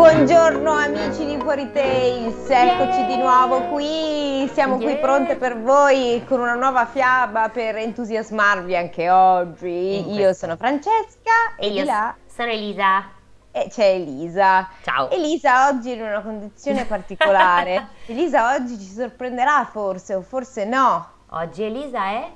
[0.00, 4.98] Buongiorno amici di Fuori Tales, eccoci di nuovo qui, siamo qui Yeah.
[5.00, 9.96] pronte per voi con una nuova fiaba per entusiasmarvi anche oggi.
[10.00, 10.44] In Io questo.
[10.44, 13.04] sono Francesca e E io là sono Elisa.
[13.50, 14.68] e c'è Elisa.
[14.82, 15.08] Ciao.
[15.08, 17.86] Elisa oggi è in una condizione particolare.
[18.04, 21.06] Elisa oggi ci sorprenderà forse o forse no.
[21.30, 22.30] Oggi Elisa è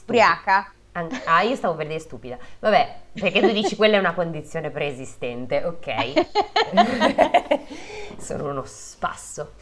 [0.00, 0.72] Ubriaca.
[0.96, 2.38] An- Ah, io stavo per dire stupida.
[2.60, 6.26] Vabbè, perché tu dici quella è una condizione preesistente, ok?
[8.18, 9.52] sono uno spasso.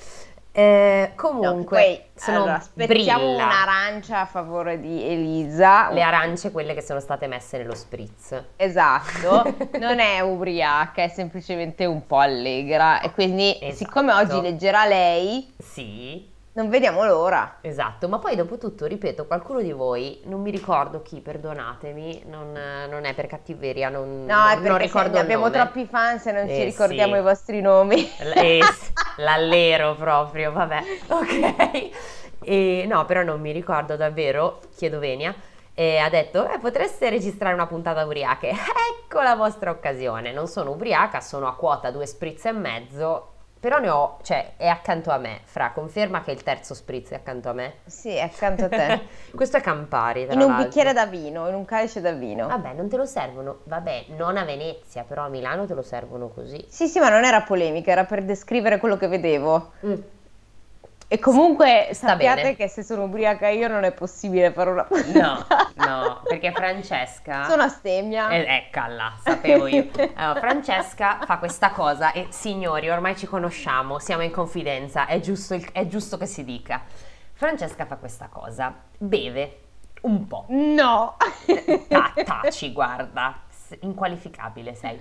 [0.55, 3.45] Eh, No, comunque, poi, sono allora, aspettiamo brilla.
[3.45, 5.91] un'arancia a favore di Elisa.
[5.91, 8.39] Le arance, quelle che sono state messe nello spritz.
[8.57, 13.75] Esatto, non è ubriaca, è semplicemente un po' allegra e quindi Esatto.
[13.75, 17.59] siccome oggi leggerà lei, Sì, non vediamo l'ora.
[17.63, 18.09] esatto.
[18.09, 22.53] Ma poi, dopo tutto, ripeto, qualcuno di voi, non mi ricordo chi, perdonatemi, non,
[22.89, 26.47] non è per cattiveria, non, No, è non perché ricordo abbiamo troppi fan se non
[26.49, 27.21] ci Eh, ricordiamo sì.
[27.21, 28.03] i vostri nomi.
[28.21, 28.61] L- eh,
[29.17, 31.91] l'allero proprio, vabbè, ok.
[32.45, 35.35] E, no, però non mi ricordo davvero, chiedo venia,
[35.75, 38.51] e ha detto, eh, potreste registrare una puntata ubriache.
[39.05, 40.33] Ecco la vostra occasione.
[40.33, 43.32] Non sono ubriaca, sono a quota due spritz e mezzo,
[43.63, 45.39] però ne ho, cioè, è accanto a me.
[45.45, 47.75] Fra, conferma che il terzo spritz è accanto a me?
[47.85, 49.01] Sì, è accanto a te.
[49.33, 50.65] Questo è Campari, In un l'altro.
[50.65, 52.49] bicchiere da vino, in un calice da vino.
[52.49, 56.27] Vabbè, non te lo servono, vabbè, non a Venezia, però a Milano te lo servono
[56.31, 56.65] così.
[56.69, 59.71] Sì, sì, ma non era polemica, era per descrivere quello che vedevo.
[59.87, 59.95] Mm.
[61.13, 62.57] E comunque Sta sappiate bene.
[62.57, 67.45] che se sono ubriaca io non è possibile fare una No, no, perché Francesca...
[67.51, 68.31] Sono astemmia.
[68.31, 69.89] Eh, eccola, sapevo io.
[70.15, 75.53] Allora, Francesca fa questa cosa e signori, ormai ci conosciamo, siamo in confidenza, è giusto,
[75.53, 76.81] il- è giusto che si dica.
[77.35, 79.59] Francesca fa questa cosa, beve
[80.03, 81.17] un po', No.
[81.89, 83.39] Ta- taci, guarda,
[83.81, 84.99] inqualificabile sei.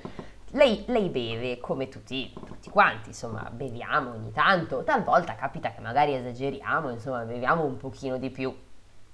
[0.53, 6.13] Lei, lei beve come tutti, tutti quanti, insomma, beviamo ogni tanto, talvolta capita che magari
[6.13, 8.53] esageriamo, insomma, beviamo un pochino di più.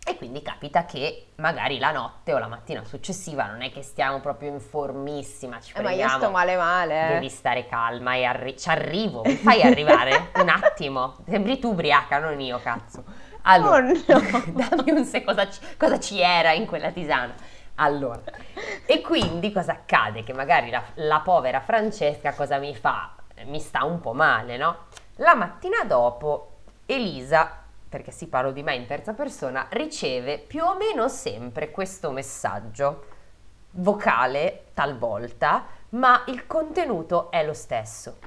[0.03, 4.20] E quindi capita che magari la notte o la mattina successiva non è che stiamo
[4.22, 6.18] proprio in formissima, ci Eh, ma io prendiamo.
[6.24, 7.02] sto male male.
[7.02, 7.14] eh.
[7.16, 11.18] Devi stare calma e arri- ci arrivo, mi fai arrivare un attimo.
[11.28, 13.04] Sembri tu ubriaca, non io, cazzo.
[13.44, 14.44] Allora, Oh, no.
[14.48, 17.34] dammi un se cosa cosa ci era in quella tisana.
[17.79, 18.23] Allora,
[18.85, 20.23] e quindi cosa accade?
[20.23, 23.15] Che magari la, la povera Francesca cosa mi fa?
[23.45, 24.85] Mi sta un po' male, no?
[25.17, 26.57] La mattina dopo
[26.88, 32.09] Elisa, perché si parlo di me in terza persona, riceve più o meno sempre questo
[32.09, 33.05] messaggio
[33.71, 38.17] vocale talvolta, ma il contenuto è lo stesso.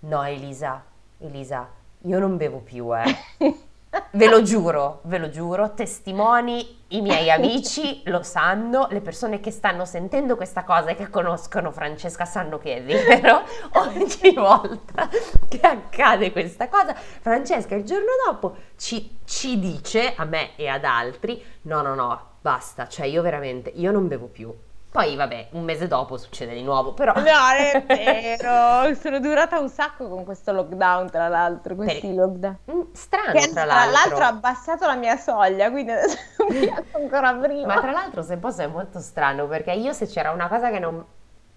[0.00, 0.84] No, Elisa,
[1.18, 1.70] Elisa,
[2.02, 3.04] io non bevo più, eh.
[4.12, 9.50] Ve lo giuro, ve lo giuro, testimoni, i miei amici lo sanno, le persone che
[9.50, 13.42] stanno sentendo questa cosa e che conoscono Francesca sanno che è vero.
[13.74, 15.08] Ogni volta
[15.48, 20.84] che accade questa cosa, Francesca il giorno dopo ci, ci dice a me e ad
[20.84, 24.54] altri: no, no, no, basta, cioè io veramente, io non bevo più.
[24.98, 27.12] Poi vabbè, un mese dopo succede di nuovo, però...
[27.14, 27.20] No,
[27.56, 28.92] è vero.
[28.96, 32.58] Sono durata un sacco con questo lockdown, tra l'altro, questi Per- lockdown.
[32.72, 33.92] Mm, Strano, Che tra tra l'altro.
[33.92, 36.16] l'altro ha abbassato la mia soglia, quindi adesso
[36.50, 37.74] mi piace ancora prima.
[37.74, 40.80] Ma tra l'altro, se posso, è molto strano perché io se c'era una cosa che
[40.80, 41.04] non...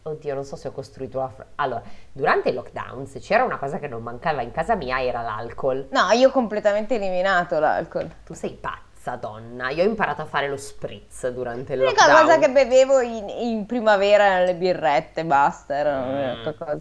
[0.04, 1.30] Oddio, non so se ho costruito la...
[1.30, 1.82] fra- Allora,
[2.12, 5.88] durante il lockdown, se c'era una cosa che non mancava in casa mia era l'alcol.
[5.92, 8.08] No, io ho completamente eliminato l'alcol.
[8.24, 9.70] Tu sei pazza, donna.
[9.70, 12.26] Io ho imparato a fare lo spritz durante il L'unica lockdown.
[12.26, 16.44] cosa che bevevo in, in primavera erano le birrette, basta, era Mm.
[16.58, 16.80] cosa.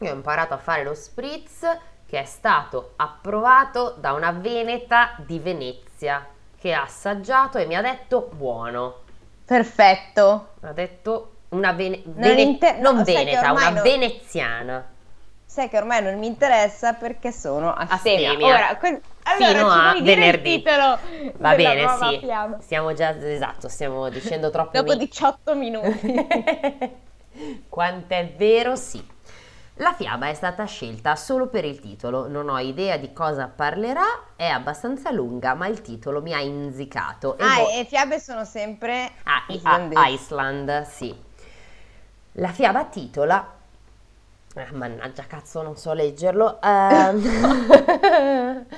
[0.00, 1.66] Io ho imparato a fare lo spritz
[2.06, 6.24] che è stato approvato da una veneta di Venezia
[6.58, 9.00] che ha assaggiato e mi ha detto buono.
[9.44, 10.48] Perfetto.
[10.60, 14.84] Ha detto una vene- Non vene- non veneta, una non- veneziana.
[15.56, 18.32] Sai che ormai non mi interessa perché sono astemia.
[18.32, 18.46] Astemia.
[18.46, 20.52] Ora, que- allora Fino ci a venerdì.
[20.52, 20.98] il titolo
[21.38, 22.18] Va bene, sì.
[22.18, 22.58] fiaba?
[22.60, 24.72] Stiamo già, esatto, stiamo dicendo troppo.
[24.76, 26.14] Dopo mi- 18 minuti.
[27.70, 29.02] Quant'è vero, sì.
[29.76, 34.34] La fiaba è stata scelta solo per il titolo, non ho idea di cosa parlerà,
[34.36, 37.38] è abbastanza lunga, ma il titolo mi ha inzicato.
[37.38, 41.14] E ah, vo- e fiabe sono sempre Ah, ah, Iceland, sì.
[42.32, 43.54] La fiaba titola...
[44.56, 46.60] eh, mannaggia, cazzo, non so leggerlo.
[46.62, 48.66] ehm,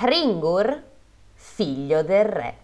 [0.00, 0.82] Hringur,
[1.34, 2.54] figlio del re.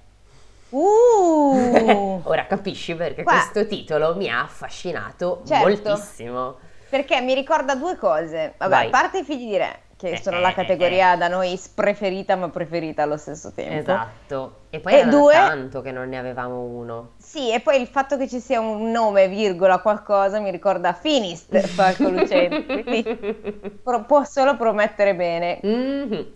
[0.71, 2.21] Uh!
[2.25, 5.67] Ora capisci perché Qua- questo titolo mi ha affascinato Certo.
[5.69, 6.56] moltissimo.
[6.89, 8.55] Perché mi ricorda due cose.
[8.56, 8.87] Vabbè, Vai.
[8.87, 11.56] a parte i figli di re, che Eh, sono eh, la eh, categoria da noi
[11.56, 13.79] spreferita ma preferita allo stesso tempo.
[13.91, 14.56] Esatto.
[14.71, 17.12] E poi E era due- tanto che non ne avevamo uno.
[17.19, 21.56] Sì, e poi il fatto che ci sia un nome, virgola, qualcosa, mi ricorda Finist,
[21.59, 23.03] Falco Lucente, quindi
[23.83, 25.61] pro- può solo promettere bene.
[25.62, 26.27] Mhm.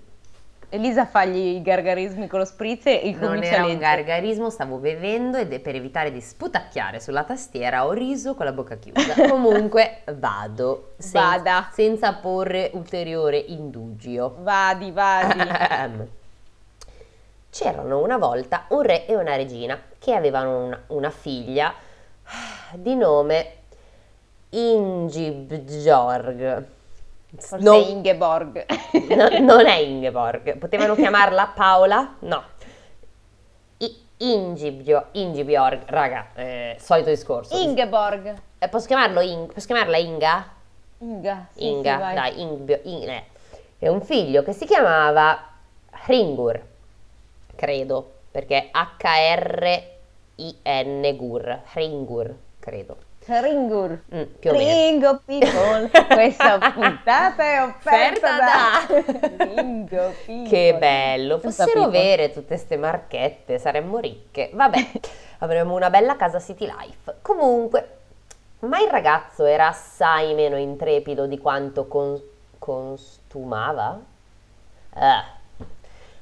[0.70, 5.38] Elisa fagli i gargarismi con lo spritz e Non comincia era un gargarismo, stavo bevendo
[5.38, 9.14] ed per evitare di sputacchiare sulla tastiera ho riso con la bocca chiusa.
[9.28, 11.70] Comunque vado, sen- Vada.
[11.72, 14.36] senza porre ulteriore indugio.
[14.40, 15.40] Vadi, vadi.
[17.48, 21.72] C'erano una volta un re e una regina che avevano una, una figlia
[22.74, 23.52] di nome
[24.50, 25.56] Ingibjorg.
[27.36, 28.64] Forse Non- Ingeborg.
[29.14, 30.56] no, non è Ingeborg.
[30.56, 32.14] Potevano chiamarla Paola?
[32.20, 32.42] No.
[33.78, 37.56] I- Ingibio- Ingibjorg, raga, eh, solito discorso.
[37.56, 38.34] Ingeborg.
[38.58, 40.48] Eh, posso chiamarlo Ing- posso chiamarla Inga?
[40.98, 41.46] Inga.
[41.52, 43.24] Sì, Inga, sì, dai, Ingbio- In- eh.
[43.78, 45.38] E un figlio che si chiamava
[46.06, 46.60] Hringur,
[47.54, 49.86] credo, perché H-R-I-N
[51.16, 52.96] Gur, Hringur, credo.
[53.28, 54.02] Ringur.
[54.14, 54.70] Mm, più o meno.
[54.70, 60.48] Ringo People, questa puntata è offerta da Ringo People.
[60.48, 64.50] Che bello, fossero vere tutte ste marchette, saremmo ricche.
[64.52, 64.90] Vabbè,
[65.40, 67.16] avremmo una bella casa City Life.
[67.22, 67.96] Comunque,
[68.60, 72.20] ma il ragazzo era assai meno intrepido di quanto con-
[72.58, 74.00] costumava?
[74.94, 75.36] Eh.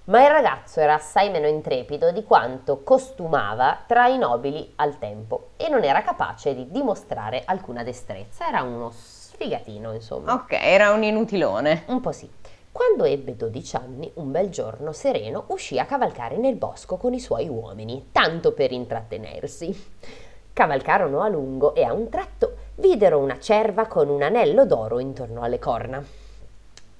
[0.08, 5.48] Ma il ragazzo era assai meno intrepido di quanto costumava tra i nobili al tempo
[5.56, 8.46] e non era capace di dimostrare alcuna destrezza.
[8.46, 10.32] Era uno sfigatino, insomma.
[10.34, 11.82] Ok, era un inutilone.
[11.86, 12.30] Un po' sì.
[12.70, 17.18] Quando ebbe 12 anni, un bel giorno sereno uscì a cavalcare nel bosco con i
[17.18, 19.94] suoi uomini, tanto per intrattenersi.
[20.52, 25.42] Cavalcarono a lungo e a un tratto videro una cerva con un anello d'oro intorno
[25.42, 26.25] alle corna.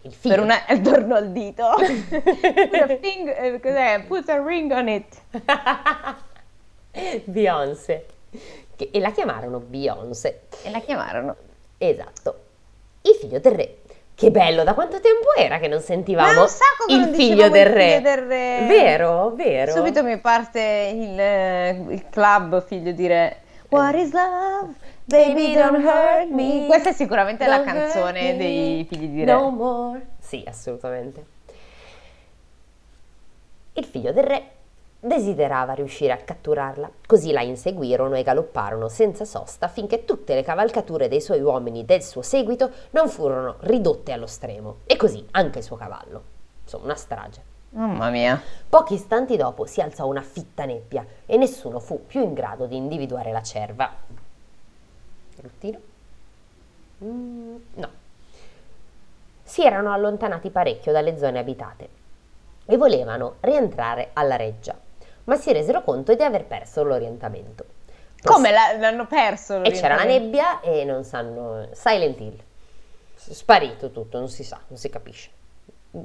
[0.06, 1.69] Il figlio Per una torno al dito.
[1.76, 4.05] Put a fing- eh, cos'è?
[4.06, 5.17] Put a ring on it.
[7.25, 8.06] Beyoncé.
[8.76, 10.43] Che- E la chiamarono Beyoncé.
[10.62, 11.35] E la chiamarono.
[11.79, 12.38] Esatto.
[13.03, 13.76] Il figlio del re.
[14.14, 17.67] Che bello, da quanto tempo era che non sentivamo sacco che il non figlio del
[17.67, 17.87] il re?
[17.97, 18.67] figlio del re.
[18.67, 19.73] Vero, vero.
[19.73, 23.41] Subito mi parte il, eh, il club figlio di re.
[23.68, 24.74] What is love?
[25.04, 26.66] Baby, don't hurt me.
[26.66, 29.32] Questa è sicuramente la Don't hurt canzone dei figli di re.
[29.32, 30.06] No more.
[30.18, 31.24] Sì, assolutamente.
[33.72, 34.50] Il figlio del re
[34.98, 41.08] desiderava riuscire a catturarla, così la inseguirono e galopparono senza sosta finché tutte le cavalcature
[41.08, 45.64] dei suoi uomini del suo seguito non furono ridotte allo stremo, e così anche il
[45.64, 46.22] suo cavallo.
[46.62, 47.54] Insomma, una strage.
[47.70, 48.40] Mamma mia.
[48.68, 52.76] Pochi istanti dopo si alzò una fitta nebbia e nessuno fu più in grado di
[52.76, 53.92] individuare la cerva.
[55.40, 55.78] Ruttino?
[57.04, 57.88] Mm, no.
[59.42, 61.88] Si erano allontanati parecchio dalle zone abitate
[62.64, 64.74] e volevano rientrare alla reggia,
[65.24, 67.64] ma si resero conto di aver perso l'orientamento.
[68.22, 69.62] Come la- l'hanno perso?
[69.62, 71.69] E c'era la nebbia e non sanno...
[71.72, 72.42] Silent Hill.
[73.14, 75.30] Sparito tutto, non si sa, non si capisce.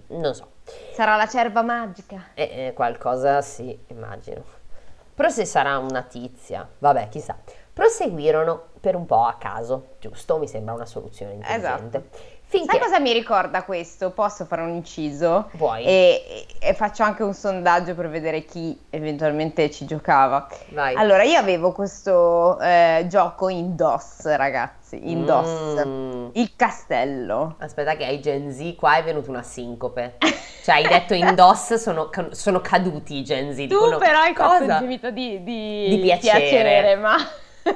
[0.07, 0.47] Non so.
[0.93, 2.29] Sarà la cerva magica.
[2.33, 4.43] Eh, eh, qualcosa sì, immagino.
[5.13, 7.37] Però se sarà una tizia, vabbè, chissà.
[7.73, 10.37] Proseguirono per un po' a caso, giusto?
[10.37, 11.97] Mi sembra una soluzione intelligente.
[11.97, 12.17] Esatto.
[12.51, 14.11] Finché Sai cosa mi ricorda questo?
[14.11, 15.47] Posso fare un inciso?
[15.53, 15.85] Vuoi?
[15.85, 20.49] E, e- faccio anche un sondaggio per vedere chi eventualmente ci giocava.
[20.71, 20.93] Vai.
[20.95, 25.83] Allora, io avevo questo eh, gioco in DOS, ragazzi, in DOS.
[25.85, 26.27] Mm.
[26.33, 27.55] Il castello.
[27.59, 30.17] Aspetta che ai Gen Z qua è venuta una sincope.
[30.61, 33.59] Cioè hai detto in DOS sono, sono caduti i Gen Z.
[33.59, 34.79] Tu dicono, però hai fatto cosa?
[34.79, 36.97] gemito di, di, Di piacere.
[36.97, 37.15] ma...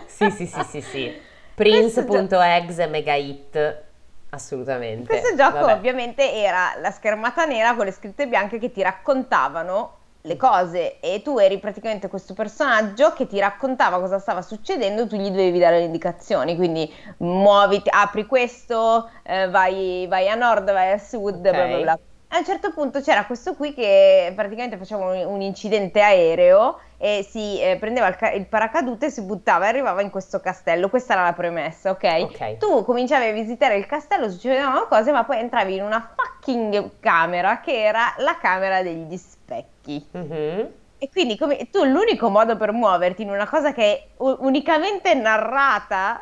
[0.06, 1.20] Sì, sì, sì, sì, sì.
[1.56, 3.84] Prince.exe mega hit.
[4.30, 5.08] Assolutamente.
[5.08, 5.74] Questo gioco Vabbè.
[5.74, 11.22] ovviamente era la schermata nera con le scritte bianche che ti raccontavano le cose e
[11.22, 15.78] tu eri praticamente questo personaggio che ti raccontava cosa stava succedendo, tu gli dovevi dare
[15.78, 21.68] le indicazioni, quindi muoviti, apri questo, eh, vai, vai a nord, vai a sud, bla
[21.68, 21.82] bla Ok.
[21.82, 22.00] bla.
[22.36, 27.26] A un certo punto c'era questo qui che praticamente faceva un, un incidente aereo e
[27.28, 30.90] si eh, prendeva il, ca- il paracadute, si buttava e arrivava in questo castello.
[30.90, 32.58] Questa era la premessa, ok?
[32.58, 37.62] Tu cominciavi a visitare il castello, succedevano cose, ma poi entravi in una fucking camera
[37.62, 40.06] che era la camera degli specchi.
[40.12, 40.72] Mhm.
[40.98, 45.14] E quindi come, tu l'unico modo per muoverti in una cosa che è u- unicamente
[45.14, 46.22] narrata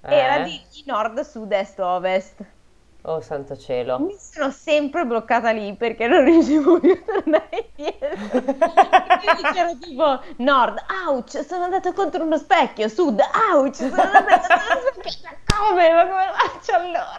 [0.00, 0.42] era Eh?
[0.44, 2.44] di nord, sud, est, ovest.
[3.02, 3.98] Oh santo cielo.
[3.98, 8.08] Mi sono sempre bloccata lì perché non riuscivo più a tornare indietro.
[9.18, 13.20] Quindi c'era tipo nord, ouch, sono andato contro uno specchio, sud,
[13.52, 15.38] ouch, sono andato contro uno specchio.
[15.44, 15.92] Come?
[15.92, 17.18] Ma come faccio allora?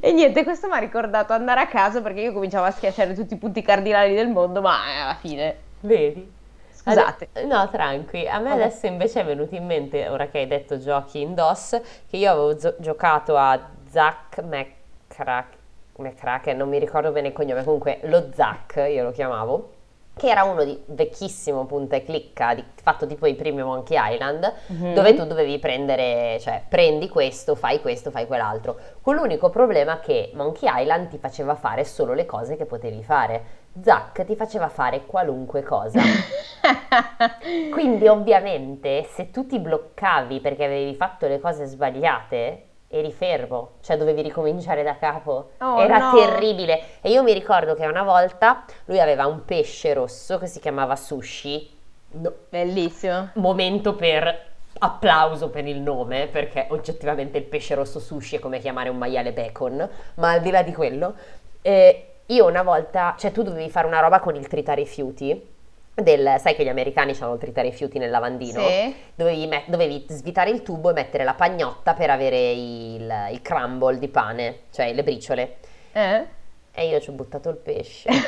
[0.00, 3.34] E niente, questo mi ha ricordato andare a caso perché io cominciavo a schiacciare tutti
[3.34, 6.36] i punti cardinali del mondo, ma eh, alla fine, Vedi?
[6.70, 7.30] scusate.
[7.46, 8.26] No, tranqui.
[8.28, 11.80] A me adesso invece è venuto in mente, ora che hai detto giochi in DOS,
[12.08, 15.56] che io avevo giocato a Zack McCrack-
[15.98, 19.72] McCracken, non mi ricordo bene il cognome, comunque lo Zack io lo chiamavo,
[20.16, 24.52] che era uno di vecchissimo punta e clicca, di- fatto tipo i primi Monkey Island,
[24.66, 24.94] Mhm.
[24.94, 28.76] dove tu dovevi prendere, cioè prendi questo, fai questo, fai quell'altro.
[29.00, 33.44] Con l'unico problema che Monkey Island ti faceva fare solo le cose che potevi fare.
[33.80, 36.00] Zack ti faceva fare qualunque cosa.
[37.70, 43.96] Quindi ovviamente se tu ti bloccavi perché avevi fatto le cose sbagliate, eri fermo, cioè
[43.96, 45.50] dovevi ricominciare da capo.
[45.58, 46.14] Oh, Era no.
[46.14, 46.82] terribile.
[47.02, 50.96] E io mi ricordo che una volta lui aveva un pesce rosso che si chiamava
[50.96, 51.76] sushi.
[52.10, 53.30] No, Bellissimo.
[53.34, 54.46] momento per
[54.80, 59.32] applauso per il nome, perché oggettivamente il pesce rosso sushi è come chiamare un maiale
[59.32, 61.14] bacon, ma al di là di quello,
[61.62, 65.56] eh, io una volta, cioè tu dovevi fare una roba con il tritarifiuti,
[66.02, 68.60] del, sai che gli americani hanno il tritarifiuti nel lavandino?
[68.66, 68.94] Sì.
[69.14, 73.98] Dovevi, met- dovevi svitare il tubo e mettere la pagnotta per avere il, il crumble
[73.98, 75.56] di pane, cioè le briciole.
[75.92, 76.26] Eh?
[76.72, 78.08] E io ci ho buttato il pesce.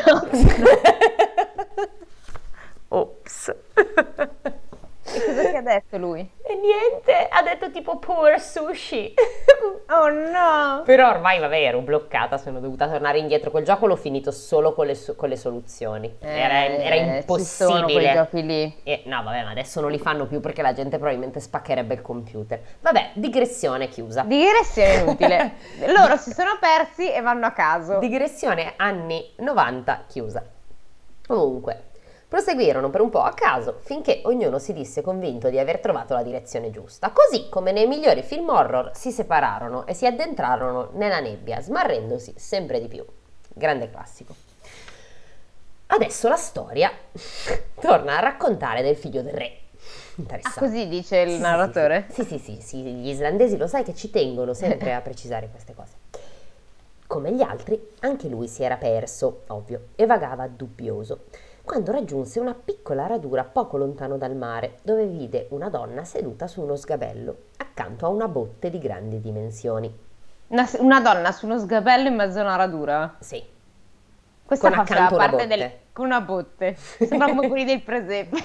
[2.88, 3.54] Ops.
[5.12, 6.20] E cosa ti ha detto lui?
[6.20, 9.14] E niente, ha detto tipo poor sushi.
[9.92, 10.82] Oh no!
[10.84, 13.50] Però ormai, vabbè, ero bloccata, sono dovuta tornare indietro.
[13.50, 16.14] Quel gioco l'ho finito solo con le, so- con le soluzioni.
[16.20, 18.12] Era, era Eh, Ci sono quei impossibile.
[18.12, 18.80] giochi lì.
[18.84, 22.02] E, no, vabbè, ma adesso non li fanno più perché la gente probabilmente spaccherebbe il
[22.02, 22.60] computer.
[22.80, 24.22] Vabbè, digressione chiusa.
[24.22, 25.52] Digressione inutile.
[25.92, 27.98] Loro si sono persi e vanno a caso.
[27.98, 30.42] Digressione anni 90 chiusa.
[31.26, 31.82] Comunque,
[32.30, 36.22] proseguirono per un po' a caso finché ognuno si disse convinto di aver trovato la
[36.22, 37.10] direzione giusta.
[37.10, 42.80] Così come nei migliori film horror si separarono e si addentrarono nella nebbia, smarrendosi sempre
[42.80, 43.04] di più.
[43.52, 44.32] Grande classico.
[45.88, 46.92] Adesso la storia
[47.80, 49.56] torna a raccontare del figlio del re.
[50.42, 52.06] Ah, così dice il Sì, sì, narratore?
[52.10, 55.74] Sì, sì, sì, sì, gli islandesi lo sai che ci tengono sempre a precisare queste
[55.74, 55.94] cose.
[57.08, 61.24] Come gli altri, anche lui si era perso, ovvio, e vagava dubbioso,
[61.64, 66.62] quando raggiunse una piccola radura poco lontano dal mare, dove vide una donna seduta su
[66.62, 69.92] uno sgabello, accanto a una botte di grandi dimensioni.
[70.48, 73.16] Una, una donna su uno sgabello in mezzo a una radura.
[73.20, 73.42] Sì,
[74.44, 75.46] Questa Con una parte botte.
[75.46, 75.70] del...
[75.92, 76.74] con una botte.
[77.06, 78.36] Sembra come quelli del presepe.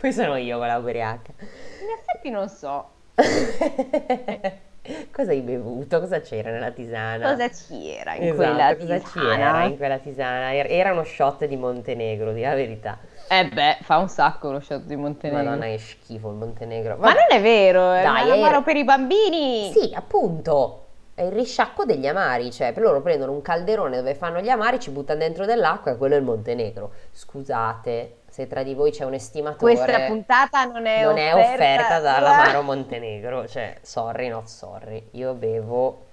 [0.00, 1.32] poi sono io con la ubriaca.
[1.38, 2.92] In effetti non so
[5.10, 6.00] Cosa hai bevuto?
[6.00, 7.30] Cosa c'era nella tisana?
[7.30, 9.34] cosa c'era in Esatto, quella cosa tisana.
[9.36, 10.54] c'era in quella tisana?
[10.54, 12.98] Era- Era uno shot di Montenegro, di la verità.
[13.28, 15.42] Eh beh, fa un sacco lo shot di Montenegro.
[15.44, 16.96] Madonna, che schifo il Montenegro.
[16.96, 19.70] Ma non è vero, è Dai, un amaro era- per i bambini.
[19.72, 20.82] Sì, appunto.
[21.14, 24.78] È il risciacquo degli amari, cioè per loro prendono un calderone dove fanno gli amari,
[24.78, 26.92] ci buttano dentro dell'acqua e quello è il Montenegro.
[27.10, 31.54] Scusate, se tra di voi c'è un estimatore, Questa puntata non è non è offerta,
[31.54, 36.04] offerta dall'amaro Montenegro, cioè sorry, not sorry, io bevo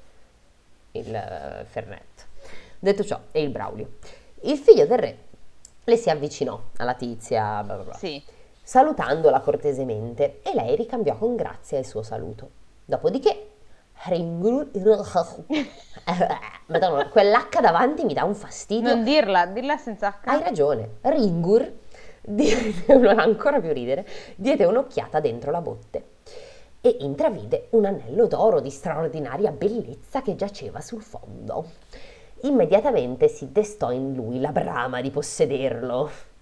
[0.92, 2.26] il eh, Fernet.
[2.80, 3.96] Detto ciò, e il Braulio.
[4.44, 5.18] Il figlio del re
[5.84, 8.24] le si avvicinò alla tizia, bla bla bla, Sì.
[8.62, 12.50] salutandola cortesemente e lei ricambiò con grazia il suo saluto.
[12.86, 13.50] Dopodiché,
[14.06, 14.70] Ringur...
[16.68, 18.96] Madonna, quell'H davanti mi dà un fastidio.
[18.96, 20.30] Non dirla, dirla senza H.
[20.30, 21.82] Hai ragione, Ringur
[22.26, 26.06] diede ancora più ridere, diede un'occhiata dentro la botte
[26.82, 31.66] e intravide un anello d'oro di straordinaria bellezza che giaceva sul fondo.
[32.42, 36.33] Immediatamente si destò in lui la brama di possederlo.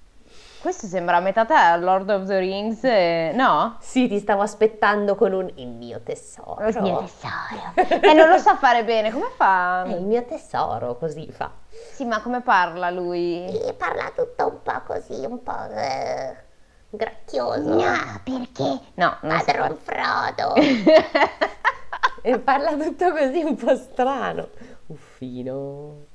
[0.62, 3.78] Questo sembra a metà tra Lord of the Rings, e- no?
[3.80, 6.68] Sì, ti stavo aspettando con un il mio tesoro.
[6.68, 8.00] Il mio tesoro.
[8.08, 9.82] E non lo sa fare bene, come fa?
[9.84, 11.50] È il mio tesoro, così fa.
[11.94, 13.44] Sì, ma come parla lui?
[13.48, 16.36] E parla tutto un po' così, un po' eh,
[16.92, 17.78] grazioso.
[18.24, 18.80] perché?
[18.94, 20.54] No, non so Padron Frodo.
[22.22, 24.50] e parla tutto così un po' strano.
[24.86, 26.10] Uffino.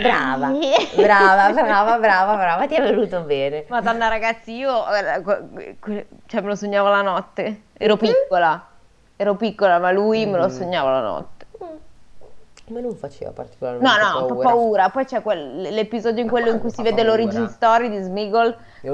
[0.00, 0.50] Brava,
[0.94, 3.64] brava, brava, brava, brava, ti è venuto bene.
[3.68, 4.84] Madonna ragazzi, io
[5.80, 7.62] que- cioè me lo sognavo la notte.
[7.76, 8.66] Ero piccola.
[9.16, 10.50] Ero piccola, ma lui me lo Mm.
[10.50, 11.46] sognavo la notte.
[11.60, 14.48] A me non faceva particolarmente No, no, fa paura.
[14.48, 14.88] paura.
[14.90, 17.10] Poi c'è quel- l'episodio in quello in cui si vede paura.
[17.16, 18.56] l'origin story di Smigol.
[18.82, 18.88] Eh,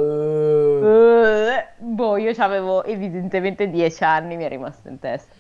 [1.57, 5.35] Eh, boh, io avevo evidentemente 10 anni, mi è rimasto in testa.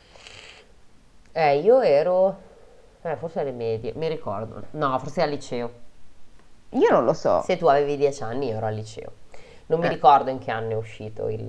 [1.33, 2.44] Eh, io ero...
[3.07, 4.63] Eh, forse alle medie, mi ricordo.
[4.73, 5.71] No, forse al liceo.
[6.71, 7.43] Io non lo so.
[7.43, 9.13] Se tu avevi dieci anni, io ero al liceo.
[9.67, 9.91] Non mi Eh.
[9.91, 11.43] ricordo in che anno è uscito il,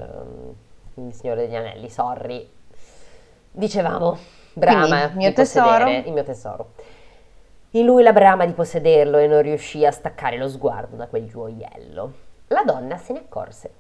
[0.96, 2.50] um, il Signore degli Anelli, sorry.
[3.52, 4.18] Dicevamo,
[4.54, 6.08] brama Quindi, mio di possedere tesoro.
[6.08, 6.72] il mio tesoro.
[7.72, 11.28] In lui la brama di possederlo e non riuscì a staccare lo sguardo da quel
[11.28, 12.14] gioiello.
[12.48, 13.72] La donna se ne accorse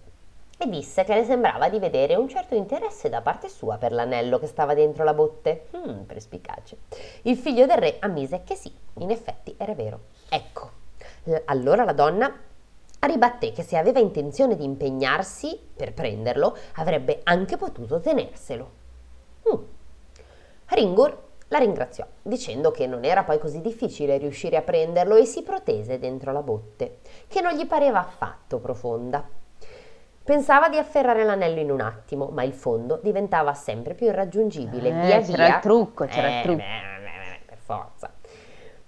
[0.57, 4.39] e disse che le sembrava di vedere un certo interesse da parte sua per l'anello
[4.39, 5.67] che stava dentro la botte.
[5.75, 6.77] Hmm, perspicace.
[7.23, 9.99] Il figlio del re ammise che sì, in effetti era vero.
[10.29, 10.83] Ecco,
[11.25, 12.33] L- allora la donna
[12.99, 18.71] ribatté che se aveva intenzione di impegnarsi per prenderlo, avrebbe anche potuto tenerselo.
[19.49, 19.63] Mm.
[20.67, 25.43] Ringur la ringraziò, dicendo che non era poi così difficile riuscire a prenderlo e si
[25.43, 29.23] protese dentro la botte, che non gli pareva affatto profonda.
[30.25, 34.89] Pensava di afferrare l'anello in un attimo, ma il fondo diventava sempre più irraggiungibile.
[34.89, 35.55] Eh, via c'era via.
[35.55, 36.57] il trucco, c'era il Eh, trucco.
[36.57, 36.63] beh,
[37.03, 38.11] beh, beh, per forza.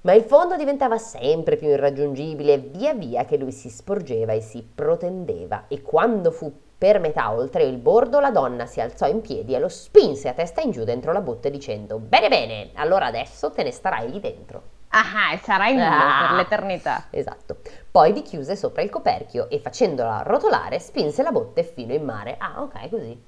[0.02, 4.64] Ma il fondo diventava sempre più irraggiungibile via via che lui si sporgeva e si
[4.64, 9.54] protendeva e quando fu per metà oltre il bordo la donna si alzò in piedi
[9.54, 13.52] e lo spinse a testa in giù dentro la botte dicendo Bene bene, allora adesso
[13.52, 14.62] te ne starai lì dentro.
[14.90, 16.26] Ah, e sarai mio Ah.
[16.28, 17.08] per l'eternità.
[17.10, 17.58] Esatto.
[17.98, 22.36] Poi vi chiuse sopra il coperchio e facendola rotolare spinse la botte fino in mare.
[22.38, 23.20] Ah, ok, così.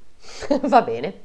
[0.70, 1.22] Va bene.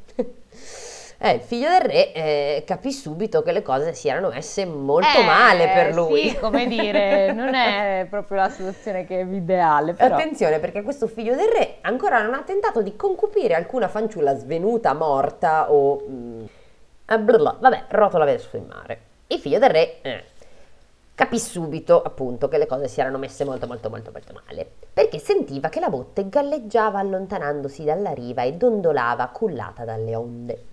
[1.19, 5.19] Eh, il figlio del re eh, capì subito che le cose si erano messe molto
[5.19, 6.31] Eh, male per lui.
[6.31, 10.15] Sì, come dire, non è proprio la soluzione che è ideale, però.
[10.15, 14.95] Attenzione perché questo figlio del re ancora non ha tentato di concupire alcuna fanciulla svenuta,
[14.95, 16.03] morta o...
[16.09, 16.45] mm,
[17.11, 17.69] eh, blablabla.
[17.69, 19.01] vabbè, rotola verso il mare.
[19.27, 20.25] Il figlio del re eh,
[21.15, 25.19] capì subito appunto che le cose si erano messe molto molto molto molto male perché
[25.19, 30.65] sentiva che la botte galleggiava allontanandosi dalla riva e dondolava cullata dalle onde.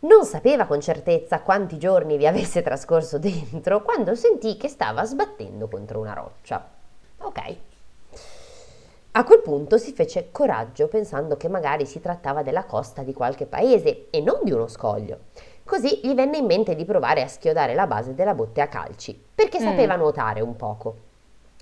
[0.00, 5.68] Non sapeva con certezza quanti giorni vi avesse trascorso dentro quando sentì che stava sbattendo
[5.68, 6.66] contro una roccia.
[7.18, 7.56] Ok.
[9.12, 13.46] A quel punto si fece coraggio pensando che magari si trattava della costa di qualche
[13.46, 15.18] paese e non di uno scoglio.
[15.68, 19.12] Così gli venne in mente di provare a schiodare la base della botte a calci,
[19.34, 19.62] perché Mm.
[19.64, 20.96] sapeva nuotare un poco.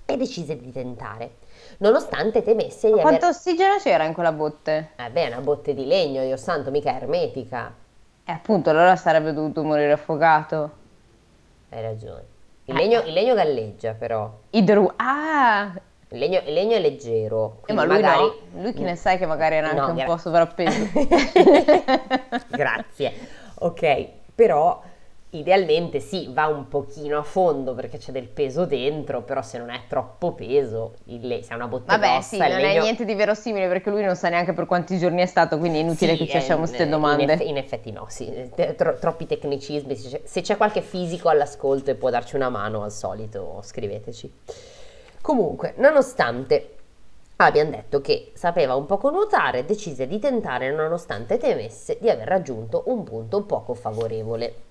[0.05, 1.31] E decise di tentare,
[1.79, 3.17] nonostante temesse di Ma aver...
[3.19, 4.91] quanto ossigeno c'era in quella botte?
[4.95, 7.73] Eh beh, una botte di legno, Dio santo, mica ermetica.
[8.23, 10.71] E appunto, allora sarebbe dovuto morire affogato.
[11.69, 12.23] Hai ragione.
[12.63, 14.31] Il legno, il legno galleggia, però.
[14.51, 14.89] Idru...
[14.95, 15.69] Ah!
[16.09, 17.59] Il legno, il legno è leggero.
[17.65, 18.21] Eh, ma lui magari...
[18.53, 18.61] no.
[18.61, 20.87] Lui che ne sai che magari era anche No, un gra- po' sovrappeso.
[22.47, 23.13] Grazie.
[23.59, 24.81] Ok, però
[25.31, 29.69] idealmente sì, va un pochino a fondo perché c'è del peso dentro, però se non
[29.69, 33.13] è troppo peso, il se è una botte Vabbè, sì, non legno- è niente di
[33.13, 36.17] verosimile perché lui non sa neanche per quanti giorni è stato, quindi è inutile Sì,
[36.19, 37.33] che ci eh, facciamo queste in domande.
[37.33, 38.31] eff- In, effetti no, sì,
[38.75, 39.95] tro- troppi tecnicismi.
[39.95, 44.31] Se c'è, se c'è qualche fisico all'ascolto e può darci una mano al solito, scriveteci.
[45.21, 46.76] Comunque, nonostante
[47.45, 52.83] abbiamo detto che sapeva un poco nuotare, decise di tentare nonostante temesse di aver raggiunto
[52.87, 54.63] un punto poco favorevole.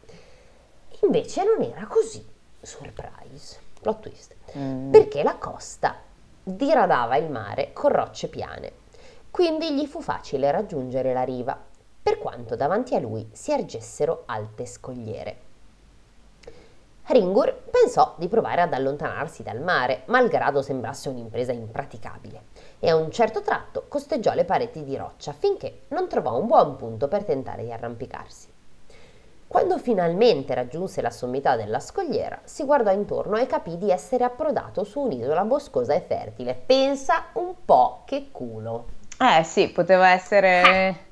[1.03, 2.25] Invece non era così.
[2.61, 4.91] Surprise, plot twist Mm.
[4.91, 5.97] perché la costa
[6.43, 8.73] diradava il mare con rocce piane.
[9.31, 11.59] Quindi gli fu facile raggiungere la riva,
[12.03, 15.37] per quanto davanti a lui si ergessero alte scogliere.
[17.09, 22.43] Ringur pensò di provare ad allontanarsi dal mare, malgrado sembrasse un'impresa impraticabile,
[22.81, 26.75] e a un certo tratto costeggiò le pareti di roccia finché non trovò un buon
[26.75, 28.53] punto per tentare di arrampicarsi.
[29.47, 34.83] Quando finalmente raggiunse la sommità della scogliera, si guardò intorno e capì di essere approdato
[34.83, 36.55] su un'isola boscosa e fertile.
[36.55, 38.87] Pensa un po' che culo.
[39.21, 41.05] Eh sì, poteva essere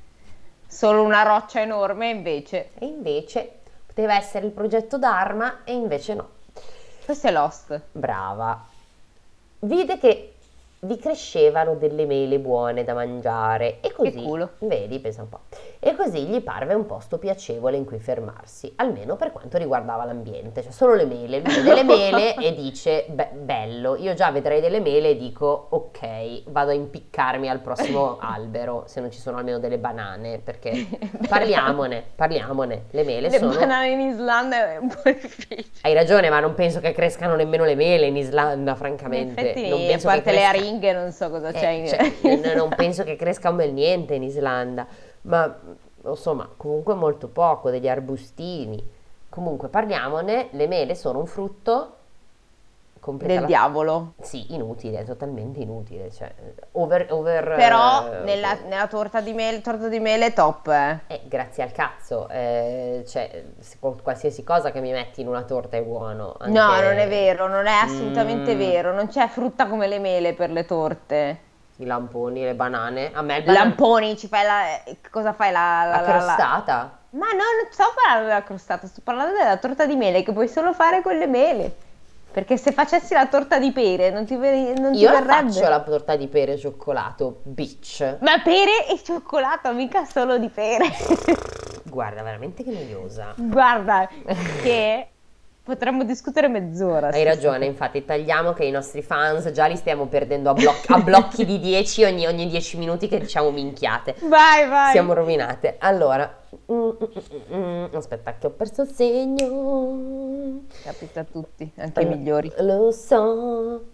[0.66, 2.70] solo una roccia enorme, invece.
[2.74, 3.61] E invece
[3.94, 6.28] poteva essere il progetto d'arma e invece no.
[7.04, 7.80] Questo è Lost.
[7.92, 8.66] Brava.
[9.61, 10.34] Vide che
[10.85, 14.51] vi crescevano delle mele buone da mangiare e così, culo.
[14.59, 15.40] vedi, pensa un po',
[15.81, 20.62] e così gli parve un posto piacevole in cui fermarsi, almeno per quanto riguardava l'ambiente,
[20.62, 24.61] cioè solo le mele, lui vede le mele e dice, "Beh, bello, io già vedrei
[24.61, 29.38] delle mele e dico, ok, vado a impiccarmi al prossimo albero, se non ci sono
[29.38, 30.87] almeno delle banane, perché
[31.29, 33.55] parliamone, parliamone, le mele Le sono...
[33.55, 35.64] banane in Islanda è un po' difficile.
[35.83, 39.40] Hai ragione, ma non penso che crescano nemmeno le mele in Islanda, In francamente.
[39.40, 41.87] effetti, non a penso che parte le cresca- aringhe, non so cosa Eh, c'è in
[41.87, 44.87] cioè, non penso che cresca un bel niente in Islanda,
[45.22, 45.58] ma
[46.04, 48.82] insomma, comunque molto poco, degli arbustini.
[49.28, 51.96] Comunque, parliamone, le mele sono un frutto
[53.05, 54.14] completa del diavolo.
[54.23, 56.33] Sì, inutile, totalmente inutile, cioè
[56.73, 61.01] over, over Però eh, nella, nella torta di mele, torta di mele top, eh.
[61.09, 63.45] eh, grazie al cazzo, eh, cioè,
[64.03, 66.37] qualsiasi cosa che mi metti in una torta è buono.
[66.47, 68.59] No, anche non è vero, non è assolutamente Mm.
[68.59, 68.95] vero.
[68.95, 71.38] Non c'è frutta come le mele per le torte.
[71.77, 73.11] I lamponi, le banane.
[73.12, 73.53] A me il.
[73.53, 74.62] Lamponi, ci fai la...
[75.11, 75.51] Cosa fai?
[75.53, 76.99] La, La la, la- la- crostata.
[77.11, 80.49] Ma no, non sto parlando della crostata, sto parlando della torta di mele che puoi
[80.49, 81.77] solo fare con le mele.
[82.35, 85.53] Perché se facessi la torta di pere non ti, non ti Io verrebbe.
[85.53, 88.16] faccio la torta di pere e cioccolato, bitch.
[88.23, 90.87] Ma pere e cioccolato, mica solo di pere.
[91.87, 93.35] Guarda, veramente che noiosa.
[93.37, 94.09] Guarda,
[94.64, 95.07] che
[95.62, 97.11] potremmo discutere mezz'ora.
[97.11, 100.99] Hai ragione, infatti tagliamo che i nostri fans già li stiamo perdendo a, bloc- a
[100.99, 104.16] blocchi di 10 ogni, ogni 10 minuti che diciamo minchiate.
[104.23, 104.90] Vai, vai.
[104.90, 105.77] Siamo rovinate.
[105.79, 106.93] Allora, mm, mm,
[107.53, 110.62] mm, mm, aspetta che ho perso il segno.
[110.83, 112.53] Capita a tutti, anche i migliori.
[112.59, 113.93] Lo so.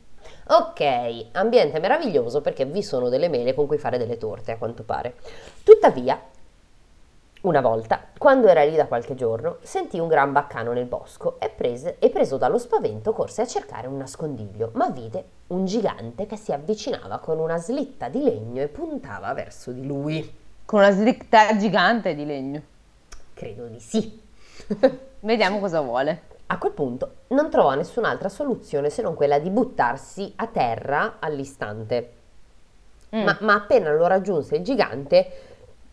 [0.48, 4.82] Ok, ambiente meraviglioso perché vi sono delle mele con cui fare delle torte a quanto
[4.82, 5.14] pare.
[5.62, 6.20] Tuttavia,
[7.42, 11.48] una volta, quando era lì da qualche giorno, sentì un gran baccano nel bosco e,
[11.48, 16.36] prese- e preso dallo spavento corse a cercare un nascondiglio, ma vide un gigante che
[16.36, 20.39] si avvicinava con una slitta di legno e puntava verso di lui.
[20.70, 22.62] Con una slitta gigante di legno.
[23.34, 24.22] Credo di sì.
[25.18, 26.22] Vediamo cosa vuole.
[26.46, 32.12] A quel punto non trovò nessun'altra soluzione se non quella di buttarsi a terra all'istante.
[33.16, 33.24] Mm.
[33.24, 35.32] Ma, ma appena lo raggiunse il gigante,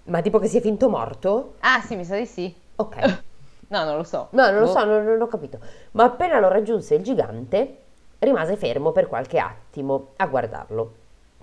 [0.04, 1.56] ma tipo che si è finto morto?
[1.62, 2.56] Ah, sì, mi sa di sì.
[2.76, 3.22] Ok,
[3.70, 4.28] No, non lo so.
[4.30, 4.72] no, non lo Boh.
[4.74, 5.58] so, non, non ho capito.
[5.94, 7.78] Ma appena lo raggiunse il gigante,
[8.20, 10.94] rimase fermo per qualche attimo a guardarlo.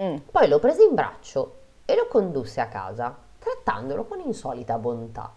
[0.01, 0.17] Mm.
[0.31, 5.33] Poi lo prese in braccio e lo condusse a casa, trattandolo con insolita bontà.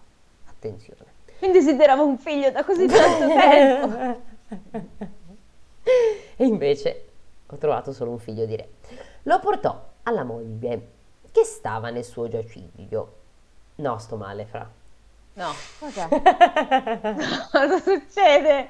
[0.46, 1.16] Attenzione.
[1.38, 4.22] Quindi desiderava un figlio da così tanto tempo.
[6.36, 7.06] e invece
[7.46, 8.70] ho trovato solo un figlio di re.
[9.24, 10.92] Lo portò alla moglie
[11.32, 13.16] che stava nel suo giaciglio.
[13.76, 14.68] No, sto male, fra.
[15.34, 16.08] No, cosa?
[17.52, 18.70] cosa succede?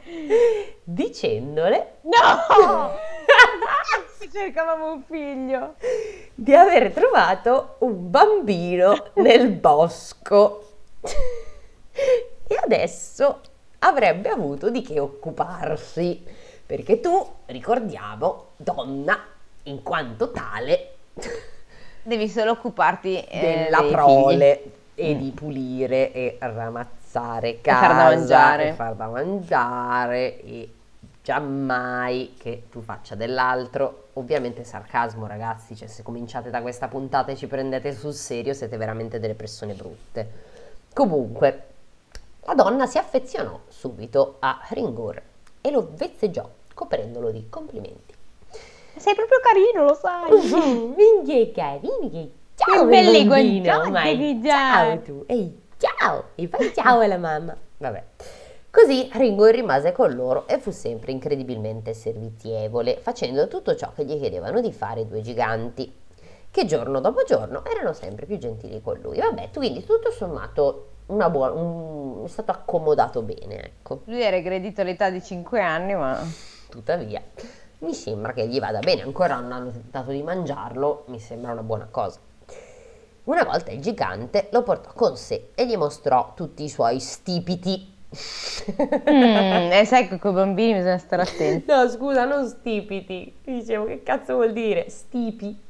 [0.84, 2.92] Dicendole No!
[4.30, 5.76] Cercavamo un figlio.
[6.40, 10.64] Di aver trovato un bambino nel bosco.
[12.46, 13.42] e adesso
[13.80, 16.24] avrebbe avuto di che occuparsi.
[16.64, 19.18] Perché tu, ricordiamo, donna,
[19.64, 20.92] in quanto tale,
[22.04, 25.18] Devi solo occuparti eh, della prole e Mm.
[25.18, 28.70] di pulire e ramazzare far casa da mangiare.
[28.70, 30.70] e far da mangiare e
[31.24, 34.07] giammai che tu faccia dell'altro.
[34.18, 38.76] Ovviamente sarcasmo ragazzi, cioè se cominciate da questa puntata e ci prendete sul serio siete
[38.76, 40.30] veramente delle persone brutte.
[40.92, 41.64] Comunque,
[42.42, 45.22] la donna si affezionò subito a Ringur
[45.62, 48.16] e lo vezzeggiò coprendolo di complimenti.
[48.96, 50.32] Sei proprio carino, lo sai.
[50.96, 57.56] Minchia carini che ciao Che bambino, ciao tu, ehi ciao, e fai ciao alla mamma.
[57.78, 58.04] Vabbè.
[58.80, 64.20] Così Ringo rimase con loro e fu sempre incredibilmente servizievole, facendo tutto ciò che gli
[64.20, 65.92] chiedevano di fare i due giganti,
[66.52, 69.18] che giorno dopo giorno erano sempre più gentili con lui.
[69.18, 74.02] Vabbè, quindi tutto sommato buona, un- è stato accomodato bene, ecco.
[74.04, 76.24] Lui era aggredito all'età di 5 anni, ma
[76.70, 77.20] Tuttavia,
[77.80, 81.64] mi sembra che gli vada bene, ancora non hanno tentato di mangiarlo, mi sembra una
[81.64, 82.20] buona cosa.
[83.24, 87.96] Una volta il gigante lo portò con sé e gli mostrò tutti i suoi stipiti.
[89.12, 91.70] Mm, e sai che con i bambini bisogna stare attenti.
[91.70, 93.40] No, scusa, non stipiti.
[93.44, 94.90] Dicevo, che cazzo vuol dire?
[94.90, 95.66] Stipi.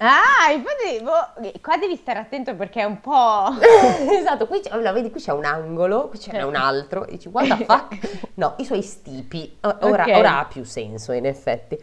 [0.00, 3.46] Ah, infatti, boh, qua devi stare attento perché è un po'...
[4.16, 7.28] esatto, qui c'è, allora, vedi, qui c'è un angolo, qui c'è un altro, e dici,
[7.28, 8.26] what the fuck?
[8.38, 10.12] No, i suoi stipi, ora, Ok.
[10.14, 11.76] ora ha più senso in effetti,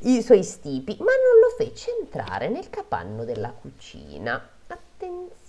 [0.00, 4.40] i suoi stipi, ma non lo fece entrare nel capanno della cucina.
[4.66, 5.43] Attenzione!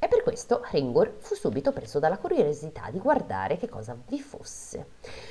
[0.00, 4.86] E per questo Ringur fu subito preso dalla curiosità di guardare che cosa vi fosse.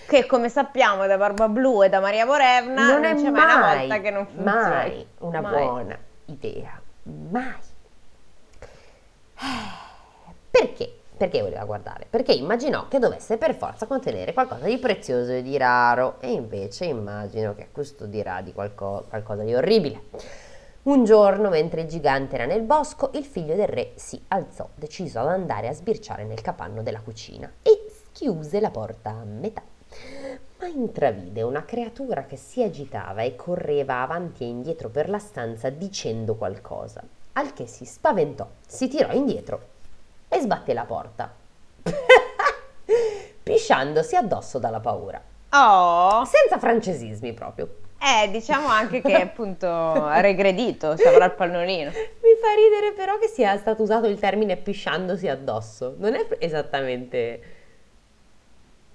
[0.07, 3.75] Che come sappiamo da Barba Blu e da Maria Morevna non, è c'è mai una
[3.77, 4.69] volta che non funziona.
[4.69, 5.51] mai una Mai.
[5.65, 6.81] buona idea,
[7.31, 7.55] mai.
[9.39, 10.91] Eh, Perché?
[11.17, 12.05] Perché voleva guardare?
[12.07, 16.85] Perché immaginò che dovesse per forza contenere qualcosa di prezioso e di raro e invece
[16.85, 20.01] immagino che custodirà di qualco- qualcosa di orribile.
[20.87, 25.19] Un giorno, mentre il gigante era nel bosco, il figlio del re si alzò, deciso
[25.19, 29.61] ad andare a sbirciare nel capanno della cucina e schiuse la porta a metà.
[30.59, 35.69] Ma intravide una creatura che si agitava e correva avanti e indietro per la stanza
[35.69, 39.61] dicendo qualcosa, al che si spaventò, si tirò indietro
[40.29, 41.33] e sbatté la porta,
[43.43, 45.21] pisciandosi addosso dalla paura.
[45.51, 47.86] Oh, Senza francesismi proprio.
[47.99, 51.89] Eh, diciamo anche che appunto ha regredito, ci avrà il pannolino.
[51.91, 55.95] Mi fa ridere però che sia stato usato il termine pisciandosi addosso.
[55.97, 57.41] Non è esattamente...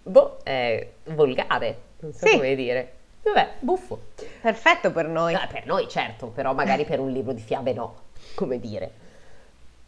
[0.04, 2.34] Boh, è volgare, non so Sì.
[2.36, 2.92] come dire.
[3.22, 4.00] Vabbè, buffo.
[4.40, 5.34] Perfetto per noi.
[5.34, 7.94] Eh, per noi certo, però magari per un libro di fiabe no,
[8.34, 8.90] come dire.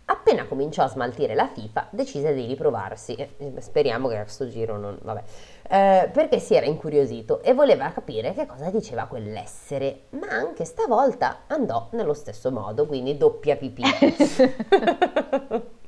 [0.07, 3.17] appena cominciò a smaltire la fifa, decise di riprovarsi.
[3.59, 4.99] Speriamo che a questo giro non...
[5.03, 5.23] vabbè.
[5.67, 11.45] Eh, perché si era incuriosito e voleva capire che cosa diceva quell'essere, ma anche stavolta
[11.47, 13.83] andò nello stesso modo, quindi doppia pipì.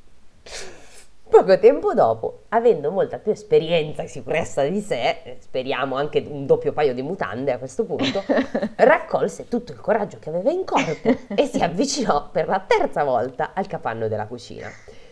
[1.28, 6.72] Poco tempo dopo, avendo molta più esperienza e sicurezza di sé, speriamo anche un doppio
[6.72, 8.22] paio di mutande a questo punto,
[8.76, 13.50] raccolse tutto il coraggio che aveva in corpo e si avvicinò per la terza volta
[13.54, 14.70] al capanno della cucina.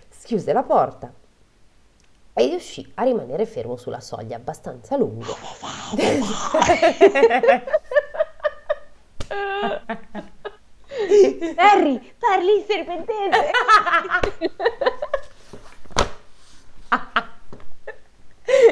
[0.08, 1.12] Schiuse la porta
[2.36, 5.36] e riuscì a rimanere fermo sulla soglia abbastanza a lungo.
[11.56, 13.50] Harry, parli serpentese!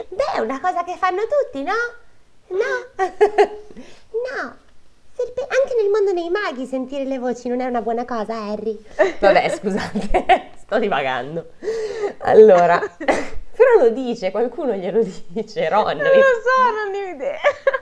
[0.09, 1.73] Beh, è una cosa che fanno tutti, no?
[2.49, 3.05] No?
[3.07, 4.57] no.
[5.15, 8.77] Serpe- anche nel mondo dei maghi sentire le voci non è una buona cosa, Harry.
[9.21, 11.51] Vabbè, scusate, sto divagando.
[12.19, 12.81] Allora,
[13.55, 15.97] però lo dice, qualcuno glielo dice, Ron.
[15.97, 16.13] Non lo
[16.43, 17.39] so, non ne ho idea.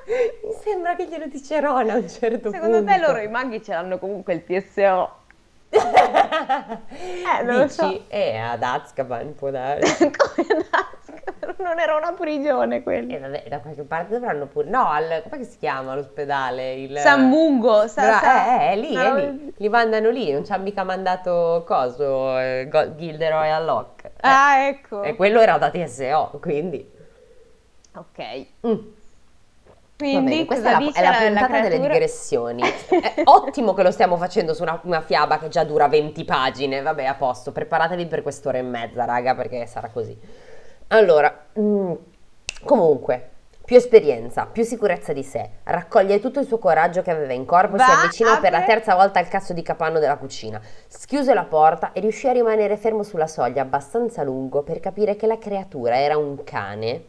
[0.45, 2.93] Mi sembra che glielo dice Ron a un certo Secondo punto.
[2.93, 5.15] te loro i maghi ce l'hanno comunque il TSO?
[6.91, 8.05] Eh, non lo Dici, so.
[8.09, 10.11] eh, ad Azkaban può darsi.
[10.11, 11.00] Come ad Azkaban?
[11.59, 13.13] Non era una prigione quello.
[13.15, 14.69] E vabbè, da qualche parte dovranno pure...
[14.69, 15.23] No, al...
[15.29, 16.75] come si chiama l'ospedale?
[16.75, 16.99] Il...
[16.99, 19.55] San Mungo, sa, Bra- sa- eh, eh, è lì, è lì.
[19.57, 24.09] Li mandano lì, non ci ha mica mandato coso, eh, Gilderoy a Locke.
[24.09, 25.03] Eh, Ah, ecco.
[25.03, 26.91] E quello era da TSO, quindi...
[27.95, 28.47] Ok.
[28.67, 28.79] Mm.
[29.97, 32.63] Quindi bene, questa è la, è la la- la puntata delle digressioni.
[32.89, 36.81] È ottimo che lo stiamo facendo su una, una fiaba che già dura 20 pagine.
[36.81, 37.53] Vabbè, a posto.
[37.53, 40.19] Preparatevi per quest'ora e mezza, raga, perché sarà così.
[40.93, 41.93] Allora, mm,
[42.65, 43.29] comunque,
[43.65, 47.77] più esperienza, più sicurezza di sé, raccoglie tutto il suo coraggio che aveva in corpo
[47.77, 50.61] e si Va, avvicinò per la terza volta al cazzo di capanno della cucina.
[50.89, 55.29] Schiuse la porta e riuscì a rimanere fermo sulla soglia abbastanza lungo per capire che
[55.29, 57.05] la creatura era un cane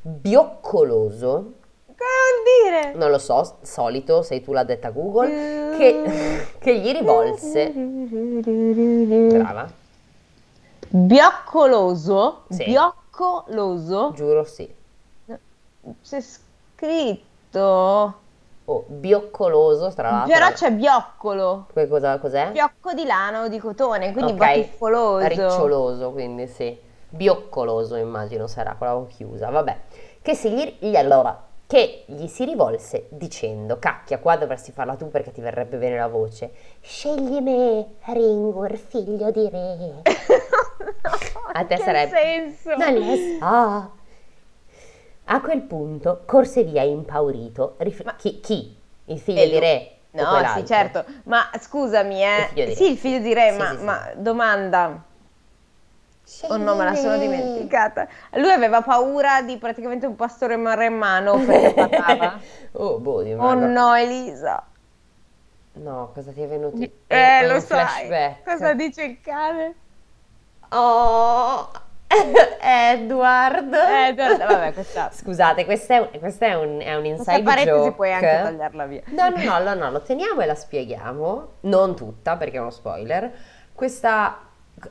[0.00, 1.52] bioccoloso
[1.84, 2.92] Cosa vuol dire?
[2.94, 7.68] non lo so, solito, sei tu l'ha detta Google, che, che gli rivolse,
[9.36, 9.70] brava,
[10.90, 12.44] Bioccoloso?
[12.48, 12.64] Sì.
[12.64, 13.06] Bioccoloso?
[14.14, 14.72] Giuro sì,
[16.02, 18.14] C'è scritto.
[18.64, 21.66] oh, bioccoloso, tra l'altro, Però c'è bioccolo.
[21.72, 22.50] che cosa, cos'è?
[22.52, 25.26] Fiocco di lana o di cotone, quindi Ok, batiffoloso.
[25.26, 26.78] riccioloso, quindi sì,
[27.08, 29.76] bioccoloso immagino sarà, quella O chiusa, vabbè,
[30.22, 35.08] che, si gli, gli- allora, che gli si rivolse dicendo, cacchia, qua dovresti farla tu
[35.10, 40.02] perché ti verrebbe bene la voce, scegli me, Ringur, figlio di re.
[41.52, 42.76] A te che sarebbe- senso?
[42.76, 43.96] Non lo so.
[45.30, 47.74] A quel punto corse via impaurito.
[47.78, 48.76] rif- Ma- chi, chi?
[49.06, 49.92] Il figlio E di lui- re?
[50.10, 52.38] No, sì, certo, ma scusami, eh.
[52.40, 53.84] Il figlio di sì, il figlio di re, Sì, ma, sì, sì.
[53.84, 55.02] ma domanda.
[56.24, 57.18] Scegli Oh no, me la sono me.
[57.20, 58.08] dimenticata.
[58.32, 62.38] Lui aveva paura di praticamente un pastore maremmano perché parlava.
[62.72, 64.62] oh, boh, di Oh no, Elisa.
[65.74, 66.82] No, cosa ti è venuto?
[66.82, 68.06] Eh, È lo sai.
[68.06, 68.42] flashback.
[68.44, 69.74] Cosa dice il cane?
[70.70, 71.70] Oh,
[72.60, 73.68] Edward.
[73.68, 77.76] Guarda, vabbè, questa, Scusate, questo è un, questo è un, è un questa inside parentesi
[77.78, 77.92] joke.
[77.92, 79.02] puoi anche tagliarla via.
[79.06, 82.70] No, no, no, no, no, lo teniamo e la spieghiamo, non tutta perché è uno
[82.70, 83.30] spoiler.
[83.72, 84.38] Questa,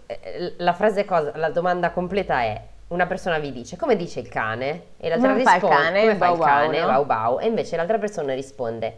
[0.05, 4.29] eh, la frase cosa, la domanda completa è, una persona vi dice, come dice il
[4.29, 4.83] cane?
[4.97, 5.99] E l'altra Come fa il risponde, cane?
[6.01, 6.79] come fa il Bau bau, cane?
[6.79, 6.87] no?
[6.87, 7.39] Bau bau.
[7.39, 8.97] E invece l'altra persona risponde,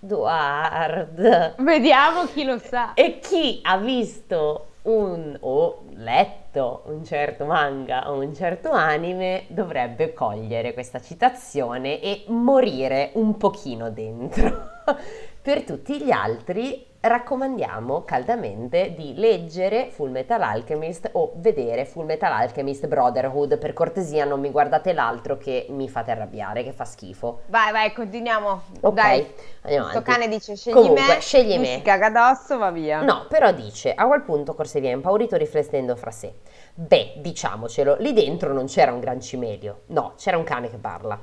[0.00, 1.54] Edward.
[1.62, 2.94] Vediamo chi lo sa.
[2.94, 10.12] E chi ha visto un o letto un certo manga o un certo anime dovrebbe
[10.12, 14.76] cogliere questa citazione e morire un pochino dentro.
[15.40, 22.30] Per tutti gli altri raccomandiamo caldamente di leggere Full Metal Alchemist o vedere Full Metal
[22.30, 23.56] Alchemist Brotherhood.
[23.56, 27.42] Per cortesia non mi guardate l'altro che mi fate arrabbiare, che fa schifo.
[27.46, 28.62] Vai, vai, continuiamo.
[28.80, 29.26] Ok, Dai.
[29.62, 30.10] andiamo avanti.
[30.10, 31.66] cane dice scegli Comunque, me, scegli me.
[31.66, 33.00] si caga addosso, va via.
[33.00, 36.34] No, però dice, a quel punto corse via impaurito riflettendo fra sé.
[36.74, 41.18] Beh, diciamocelo, lì dentro non c'era un gran cimelio, no, c'era un cane che parla.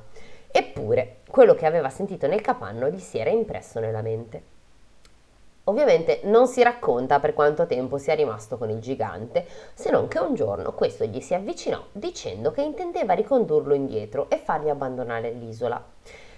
[0.58, 4.42] Eppure, quello che aveva sentito nel capanno gli si era impresso nella mente.
[5.66, 10.18] Ovviamente non si racconta per quanto tempo sia rimasto con il gigante, se non che
[10.20, 15.84] un giorno questo gli si avvicinò dicendo che intendeva ricondurlo indietro e fargli abbandonare l'isola,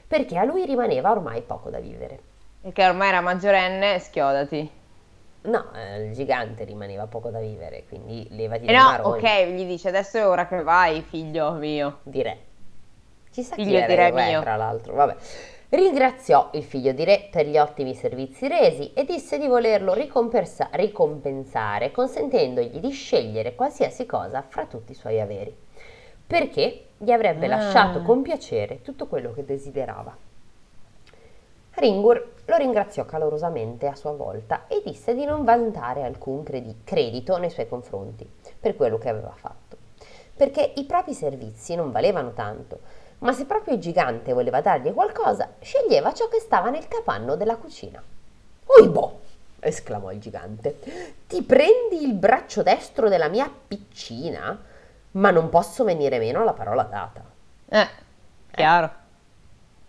[0.07, 2.19] perché a lui rimaneva ormai poco da vivere.
[2.59, 4.71] Perché ormai era maggiorenne, schiodati.
[5.41, 9.19] No, eh, il gigante rimaneva poco da vivere, quindi levati E dai no, maroni.
[9.19, 11.99] ok, gli dice adesso è ora che vai, figlio mio.
[12.01, 12.46] Di re.
[13.37, 14.41] Chissà chi Figlio era di re re, mio.
[14.41, 15.15] tra l'altro, vabbè.
[15.69, 20.69] Ringraziò il figlio di re per gli ottimi servizi resi e disse di volerlo ricompensa-
[20.71, 25.55] ricompensare consentendogli di scegliere qualsiasi cosa fra tutti i suoi averi,
[26.25, 27.57] perché gli avrebbe Ah.
[27.57, 30.17] lasciato con piacere tutto quello che desiderava.
[31.75, 37.37] Ringur lo ringraziò calorosamente a sua volta e disse di non vantare alcun credi- credito
[37.37, 38.27] nei suoi confronti
[38.59, 39.77] per quello che aveva fatto,
[40.35, 42.79] perché i propri servizi non valevano tanto,
[43.19, 47.55] ma se proprio il gigante voleva dargli qualcosa, sceglieva ciò che stava nel capanno della
[47.55, 48.01] cucina.
[48.65, 49.19] Oibò!
[49.59, 50.77] esclamò il gigante.
[51.27, 54.57] Ti prendi il braccio destro della mia piccina?
[55.11, 57.23] Ma non posso venire meno alla parola data.
[57.69, 57.87] Eh,
[58.51, 58.91] chiaro.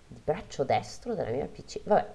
[0.08, 1.94] Il braccio destro della mia piccina.
[1.94, 2.06] Vabbè,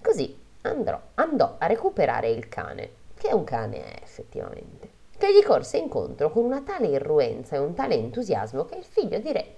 [0.00, 4.88] così andrò, andò a recuperare il cane, che un cane è effettivamente,
[5.18, 9.18] che gli corse incontro con una tale irruenza e un tale entusiasmo che il figlio
[9.18, 9.54] di re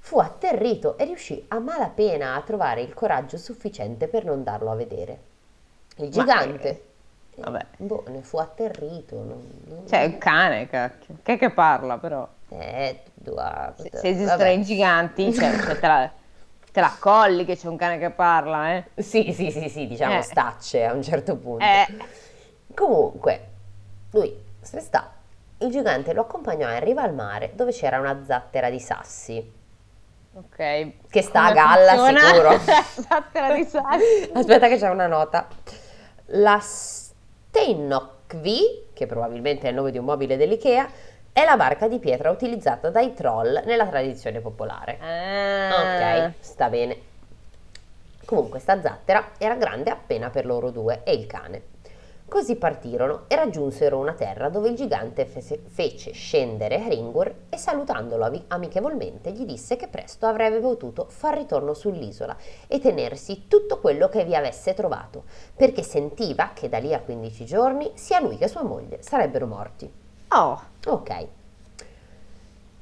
[0.00, 4.74] fu atterrito e riuscì a malapena a trovare il coraggio sufficiente per non darlo a
[4.74, 5.18] vedere.
[5.96, 6.68] Il gigante,
[7.34, 7.66] eh, vabbè.
[7.78, 9.16] boh, ne fu atterrito.
[9.16, 11.16] Non, non- Cioè, è un cane, cacchio.
[11.22, 12.26] Che che parla, però.
[12.50, 16.10] Eh, tu- ah, Se, se esistono i giganti, cioè, cioè, te, la,
[16.72, 18.84] te la colli che c'è un cane che parla, eh.
[18.96, 20.22] Sì, sì, sì, sì, diciamo Eh.
[20.22, 21.64] stacce a un certo punto.
[21.64, 21.86] Eh.
[22.74, 23.46] Comunque,
[24.12, 25.12] lui se sta.
[25.58, 29.56] Il gigante lo accompagnò in riva al mare dove c'era una zattera di sassi.
[30.38, 31.08] Ok.
[31.10, 32.50] Che sta a Come galla, funziona sicuro.
[34.34, 35.48] Aspetta che c'è una nota.
[36.26, 38.10] La Steinokvi,
[38.92, 40.88] che probabilmente è il nome di un mobile dell'Ikea,
[41.32, 44.98] è la barca di pietra utilizzata dai troll nella tradizione popolare.
[45.00, 46.26] Ah.
[46.28, 46.96] Ok, sta bene.
[48.24, 51.62] Comunque sta zattera era grande appena per loro due e il cane.
[52.28, 58.26] Così partirono e raggiunsero una terra dove il gigante fece, fece scendere Ringur e salutandolo
[58.26, 62.36] ami- amichevolmente gli disse che presto avrebbe potuto far ritorno sull'isola
[62.66, 65.24] e tenersi tutto quello che vi avesse trovato,
[65.56, 69.90] perché sentiva che da lì a 15 giorni sia lui che sua moglie sarebbero morti.
[70.28, 71.26] Oh, Ok.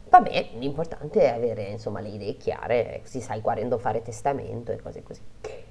[0.09, 5.03] Vabbè, l'importante è avere insomma le idee chiare, si sai quando fare testamento e cose
[5.03, 5.21] così.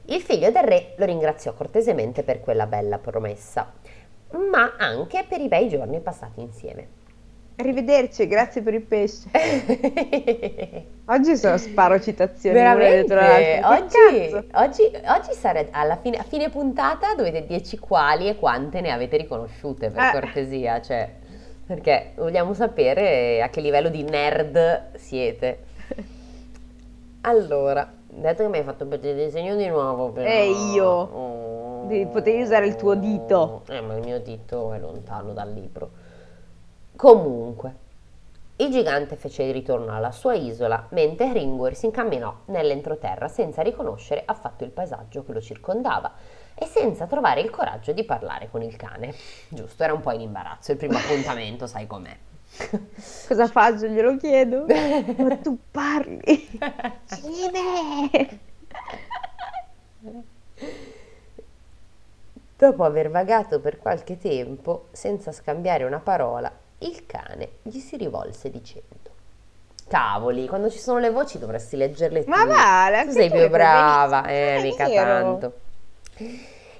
[0.08, 3.74] Il figlio del re lo ringraziò cortesemente per quella bella promessa,
[4.52, 6.88] ma anche per i bei giorni passati insieme.
[7.58, 9.30] arrivederci, grazie per il pesce.
[11.06, 12.56] Oggi sono sparo citazioni.
[12.56, 13.98] Veramente, oggi,
[14.54, 19.18] oggi, oggi sarà alla fine, a fine puntata dovete dirci quali e quante ne avete
[19.18, 20.12] riconosciute per Eh.
[20.12, 21.14] cortesia, cioè,
[21.66, 25.64] perché vogliamo sapere a che livello di nerd siete.
[27.22, 30.28] Allora, detto che mi hai fatto vedere il disegno di nuovo, però...
[30.28, 30.86] E io?
[30.86, 31.86] Oh.
[31.86, 33.64] Devi- potevi usare il tuo dito.
[33.68, 35.92] Eh, ma il mio dito è lontano dal libro.
[36.96, 37.76] Comunque,
[38.58, 44.24] il gigante fece il ritorno alla sua isola, mentre Ringur si incamminò nell'entroterra senza riconoscere
[44.26, 46.14] affatto il paesaggio che lo circondava
[46.56, 49.14] e senza trovare il coraggio di parlare con il cane.
[49.50, 52.16] Giusto, era un po' in imbarazzo, il primo appuntamento, sai com'è.
[53.28, 53.88] Cosa faccio?
[53.88, 54.66] Glielo chiedo?
[55.18, 56.48] Ma tu parli.
[57.06, 58.40] Cine.
[62.58, 68.50] Dopo aver vagato per qualche tempo, senza scambiare una parola, il cane gli si rivolse
[68.50, 69.10] dicendo:
[69.88, 72.30] Cavoli, quando ci sono le voci dovresti leggerle tu.
[72.30, 75.54] Ma vale, tu anche sei tu più brava, eh, mica tanto.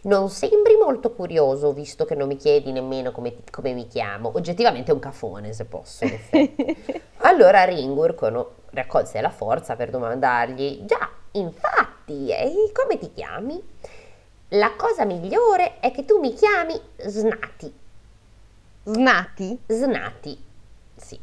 [0.06, 4.32] Non sembri molto curioso, visto che non mi chiedi nemmeno come, ti- come mi chiamo.
[4.36, 6.06] Oggettivamente è un cafone, se posso.
[7.26, 13.60] Allora Ringur con- raccolse la forza per domandargli: Già, infatti, e come ti chiami?
[14.50, 17.74] La cosa migliore è che tu mi chiami Snati.
[18.84, 19.60] Snati?
[19.66, 20.44] Snati,
[20.96, 21.20] sì,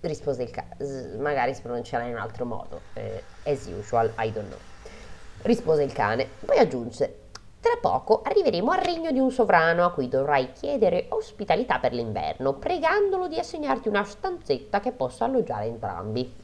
[0.00, 1.16] rispose il cane.
[1.18, 2.80] magari si pronuncerà in un altro modo.
[2.94, 4.58] eh, as usual, I don't know.
[5.42, 6.28] Rispose il cane.
[6.44, 7.16] Poi aggiunse:
[7.62, 12.54] Tra poco arriveremo al regno di un sovrano a cui dovrai chiedere ospitalità per l'inverno,
[12.54, 16.40] pregandolo di assegnarti una stanzetta che possa alloggiare entrambi.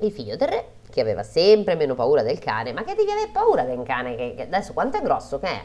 [0.00, 3.30] Il figlio del re, che aveva sempre meno paura del cane, ma che devi avere
[3.32, 4.14] paura del cane?
[4.14, 5.62] Che, che adesso quanto è grosso che è?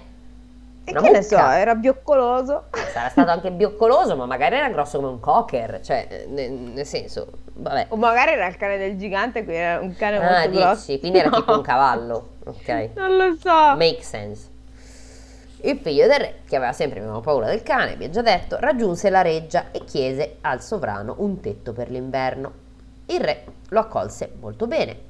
[0.86, 1.60] E che ne so, mucca.
[1.60, 2.64] era bioccoloso.
[2.94, 6.86] Sarà stato anche bioccoloso, ma magari era grosso come un cocker, cioè, eh, ne- nel
[6.86, 7.88] senso, vabbè.
[7.90, 10.86] O magari era il cane del gigante, quindi era un cane Ah, molto grosso.
[10.86, 11.58] dici, quindi era tipo No.
[11.58, 12.90] un cavallo, ok.
[12.96, 13.76] Non lo so.
[13.76, 14.56] Make sense.
[15.62, 18.58] Il figlio del re, che aveva sempre meno paura del cane, vi ho già detto,
[18.60, 22.52] raggiunse la reggia e chiese al sovrano un tetto per l'inverno.
[23.08, 25.06] Il re lo accolse molto bene,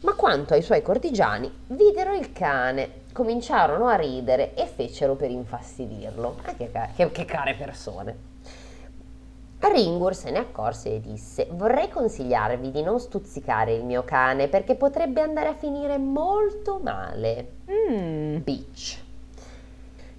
[0.00, 6.38] ma quanto ai suoi cortigiani, videro il cane, cominciarono a ridere e fecero per infastidirlo.
[6.42, 8.32] Ah, che, che- che care persone.
[9.60, 14.74] Ringur se ne accorse e disse: Vorrei consigliarvi di non stuzzicare il mio cane perché
[14.74, 17.52] potrebbe andare a finire molto male.
[17.70, 18.36] Mm.
[18.42, 19.02] Beach.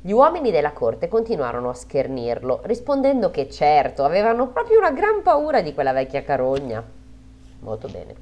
[0.05, 5.63] Gli uomini della corte continuarono a schernirlo, rispondendo che certo avevano proprio una gran paura
[5.63, 6.83] di quella vecchia carogna.
[7.61, 8.13] Molto bene.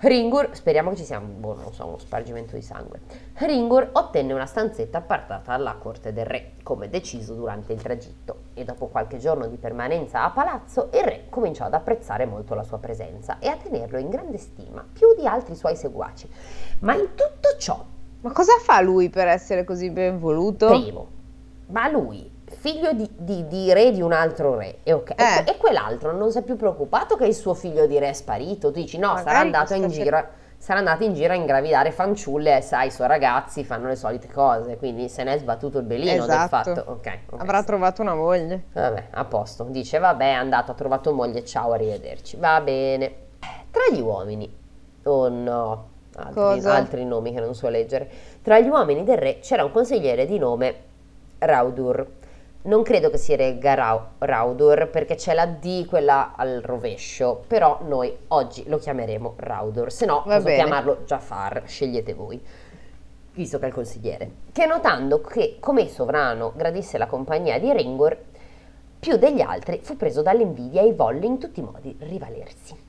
[0.00, 3.00] Ringur, speriamo che ci sia boh, non so, uno spargimento di sangue.
[3.32, 8.64] Ringur ottenne una stanzetta appartata alla corte del re, come deciso durante il tragitto, e
[8.64, 12.76] dopo qualche giorno di permanenza a palazzo, il re cominciò ad apprezzare molto la sua
[12.76, 16.28] presenza e a tenerlo in grande stima, più di altri suoi seguaci.
[16.80, 17.82] Ma in tutto ciò,
[18.26, 20.66] Ma cosa fa lui per essere così ben voluto?
[20.66, 21.08] primo,
[21.66, 25.42] ma lui, figlio di, di- di re di un altro re, e, ok, e Eh.
[25.44, 28.12] que- e quell'altro non si è più preoccupato che il suo figlio di re è
[28.12, 28.72] sparito?
[28.72, 30.26] Tu dici no, sarà Magari andato in giro...
[30.58, 34.28] Sarà andato in giro a ingravidare fanciulle e sai, i suoi ragazzi fanno le solite
[34.32, 36.48] cose, quindi se n'è sbattuto il belino del Esatto.
[36.74, 36.90] fatto.
[36.92, 37.40] Ok, ok.
[37.42, 38.64] Avrà trovato una moglie.
[38.72, 39.64] Vabbè, a posto.
[39.64, 42.38] Dice, vabbè, è andato, ha trovato moglie, ciao, arrivederci.
[42.38, 43.14] Va bene.
[43.70, 44.50] Tra gli uomini,
[45.04, 48.08] oh no, altri, altri nomi che non so leggere.
[48.42, 50.74] Tra gli uomini del re c'era un consigliere di nome
[51.38, 52.06] Raudur.
[52.62, 57.80] Non credo che si regga Rau- Raudur perché c'è la D, quella al rovescio, però
[57.86, 60.56] noi oggi lo chiameremo Raudur, se no posso bene.
[60.56, 62.42] chiamarlo Jafar, scegliete voi
[63.36, 67.70] visto che è il consigliere, che notando che come il sovrano gradisse la compagnia di
[67.70, 68.16] Ringor,
[68.98, 72.85] più degli altri fu preso dall'invidia e volle in tutti i modi rivalersi.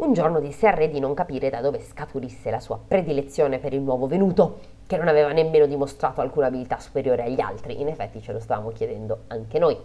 [0.00, 3.74] Un giorno disse al re di non capire da dove scaturisse la sua predilezione per
[3.74, 8.22] il nuovo venuto, che non aveva nemmeno dimostrato alcuna abilità superiore agli altri, in effetti
[8.22, 9.76] ce lo stavamo chiedendo anche noi.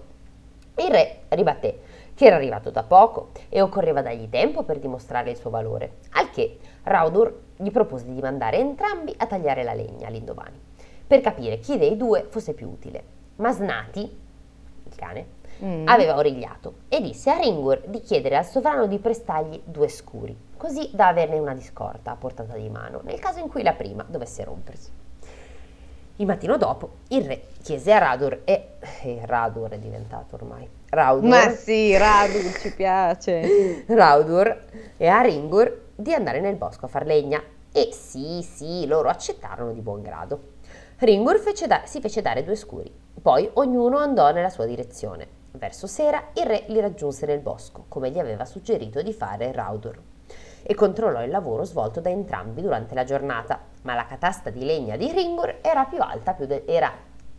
[0.78, 1.80] Il re ribatté
[2.14, 6.30] che era arrivato da poco e occorreva dargli tempo per dimostrare il suo valore, al
[6.30, 10.58] che Raudur gli propose di mandare entrambi a tagliare la legna l'indomani,
[11.06, 13.04] per capire chi dei due fosse più utile.
[13.36, 14.00] Ma Snati,
[14.86, 15.88] il cane, Mm.
[15.88, 20.90] aveva origliato e disse a Ringur di chiedere al sovrano di prestargli due scuri, così
[20.92, 24.06] da averne una di scorta a portata di mano, nel caso in cui la prima
[24.08, 24.90] dovesse rompersi.
[26.18, 28.68] Il mattino dopo il re chiese a Radur e...
[29.02, 30.68] e Radur è diventato ormai.
[30.90, 33.84] Raudur, Ma sì, Radu, ci piace.
[33.88, 34.64] Raudur
[34.96, 37.42] e a Ringur di andare nel bosco a far legna
[37.72, 40.54] e sì, sì, loro accettarono di buon grado.
[41.00, 42.90] Ringur fece da- si fece dare due scuri,
[43.22, 45.44] poi ognuno andò nella sua direzione.
[45.58, 49.98] Verso sera il re li raggiunse nel bosco, come gli aveva suggerito di fare Raudur,
[50.62, 54.98] e controllò il lavoro svolto da entrambi durante la giornata, ma la catasta di legna
[54.98, 56.92] di Ringur era più alta, più de- era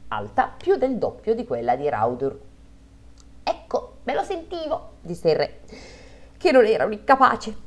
[0.09, 2.41] alta più del doppio di quella di Raudur.
[3.43, 5.61] Ecco, me lo sentivo, disse il re,
[6.39, 7.65] che non era un incapace.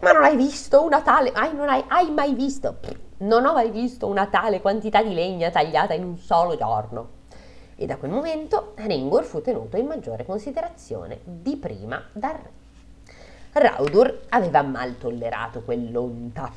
[0.00, 1.30] Ma non hai visto una tale...
[1.32, 2.78] Hai, non hai, hai mai visto?
[3.18, 7.18] Non ho mai visto una tale quantità di legna tagliata in un solo giorno.
[7.80, 12.50] E da quel momento Ringur fu tenuto in maggiore considerazione di prima dal re.
[13.52, 16.52] Raudur aveva mal tollerato quell'onta.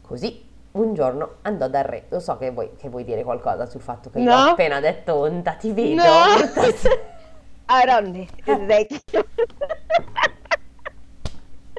[0.00, 0.42] Così
[0.72, 2.06] un giorno andò dal re.
[2.08, 4.36] Lo so che vuoi, che vuoi dire qualcosa sul fatto che io No.
[4.36, 6.02] ho appena detto onta, ti vedo.
[6.02, 6.24] No.
[7.66, 8.26] Aronne,
[8.64, 9.26] vecchio.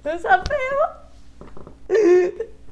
[0.03, 1.05] Lo sapevo.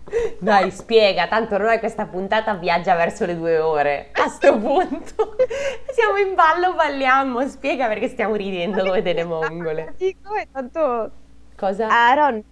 [0.40, 4.10] Dai, spiega, tanto ormai questa puntata viaggia verso le due ore.
[4.14, 5.36] A sto punto.
[5.92, 7.48] Siamo in ballo, balliamo.
[7.48, 9.94] Spiega perché stiamo ridendo come delle mongole.
[9.98, 11.12] Dico, e tanto...
[11.56, 11.88] Cosa?
[11.88, 12.44] Aron,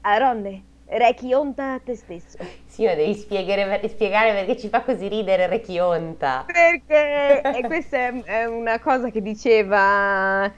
[0.00, 2.38] Aronne, rechi onta a te stesso.
[2.64, 6.44] Sì, ma devi spiegare, spiegare perché ci fa così ridere Rechionta.
[6.46, 10.50] Perché e questa è, è una cosa che diceva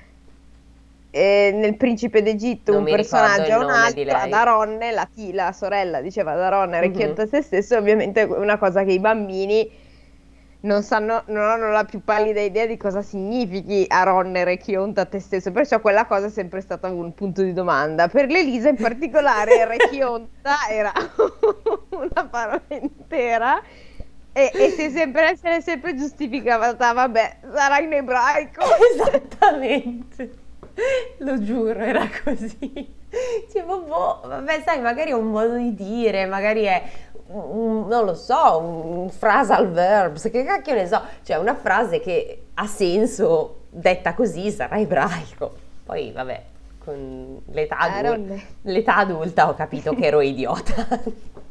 [1.11, 6.01] eh, nel Principe d'Egitto Non un personaggio a un altro, ad Aronne, la, la sorella
[6.01, 6.83] diceva ad Aronne, Mhm.
[6.83, 9.69] Recchionta a se stesso, ovviamente è una cosa che i bambini
[10.63, 15.19] non sanno, non hanno la più pallida idea di cosa significhi Aronne, Recchionta a te
[15.19, 18.09] stesso, perciò quella cosa è sempre stata un punto di domanda.
[18.09, 20.93] Per l'Elisa in particolare Recchionta era
[21.91, 23.63] una parola intera
[24.33, 28.63] e, e si è sempre, se sempre giustificata, vabbè, sarà in ebraico.
[28.95, 30.40] Esattamente.
[31.19, 32.99] Lo giuro, era così.
[33.53, 36.81] Cioè, boh, vabbè, sai, magari è un modo di dire, magari è,
[37.27, 42.43] un- non lo so, un phrasal verbs, che cacchio ne so, cioè una frase che
[42.55, 45.53] ha senso, detta così, sarà ebraico.
[45.85, 46.43] Poi, vabbè,
[46.85, 48.43] con l'età, adul- Aronne.
[48.63, 50.87] l'età adulta ho capito che ero idiota,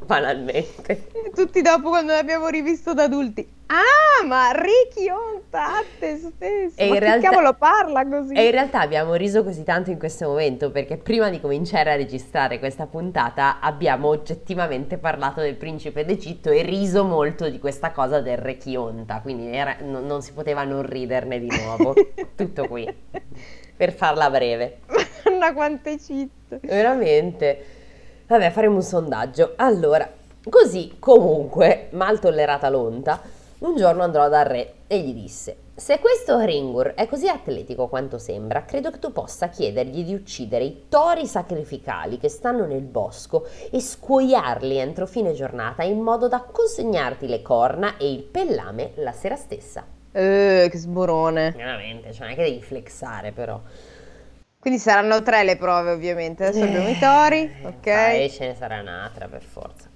[0.10, 1.08] banalmente.
[1.36, 3.48] Tutti dopo quando l'abbiamo rivisto da adulti.
[3.68, 6.74] Ah, ma Ricky Onta a te stesso.
[6.76, 8.34] E in ma che realtà- cavolo parla così?
[8.34, 11.96] E in realtà abbiamo riso così tanto in questo momento perché prima di cominciare a
[11.96, 18.20] registrare questa puntata abbiamo oggettivamente parlato del principe d'Egitto e riso molto di questa cosa
[18.22, 21.94] del re Chionta, quindi era- non, non si poteva non riderne di nuovo.
[22.36, 22.92] Tutto qui.
[23.78, 24.80] per farla breve.
[25.24, 26.60] Madonna quante cheat.
[26.62, 27.66] Veramente.
[28.30, 29.54] Vabbè, faremo un sondaggio.
[29.56, 30.08] Allora,
[30.48, 33.20] così comunque, mal tollerata l'onta,
[33.60, 38.20] un giorno andrò dal re e gli disse: Se questo Hringur è così atletico quanto
[38.20, 43.48] sembra, credo che tu possa chiedergli di uccidere i tori sacrificali che stanno nel bosco
[43.72, 49.12] e scuoiarli entro fine giornata in modo da consegnarti le corna e il pellame la
[49.12, 49.84] sera stessa.
[50.12, 51.54] Eh, che sborone.
[51.58, 53.60] Veramente, cioè non è che devi flexare però.
[54.60, 56.48] Quindi saranno tre le prove, ovviamente.
[56.48, 57.86] Adesso abbiamo i tori, ok?
[57.86, 59.88] E ce ne sarà un'altra per forza.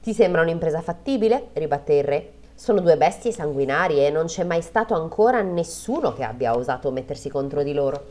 [0.00, 1.48] Ti sembra un'impresa fattibile?
[1.52, 2.32] ribatté il re.
[2.54, 7.28] Sono due bestie sanguinarie e non c'è mai stato ancora nessuno che abbia osato mettersi
[7.28, 8.04] contro di loro.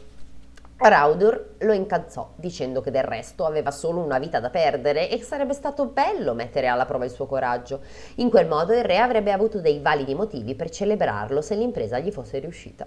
[0.78, 5.24] Raudur lo incalzò dicendo che del resto aveva solo una vita da perdere e che
[5.24, 7.82] sarebbe stato bello mettere alla prova il suo coraggio.
[8.16, 12.12] In quel modo il re avrebbe avuto dei validi motivi per celebrarlo se l'impresa gli
[12.12, 12.86] fosse riuscita.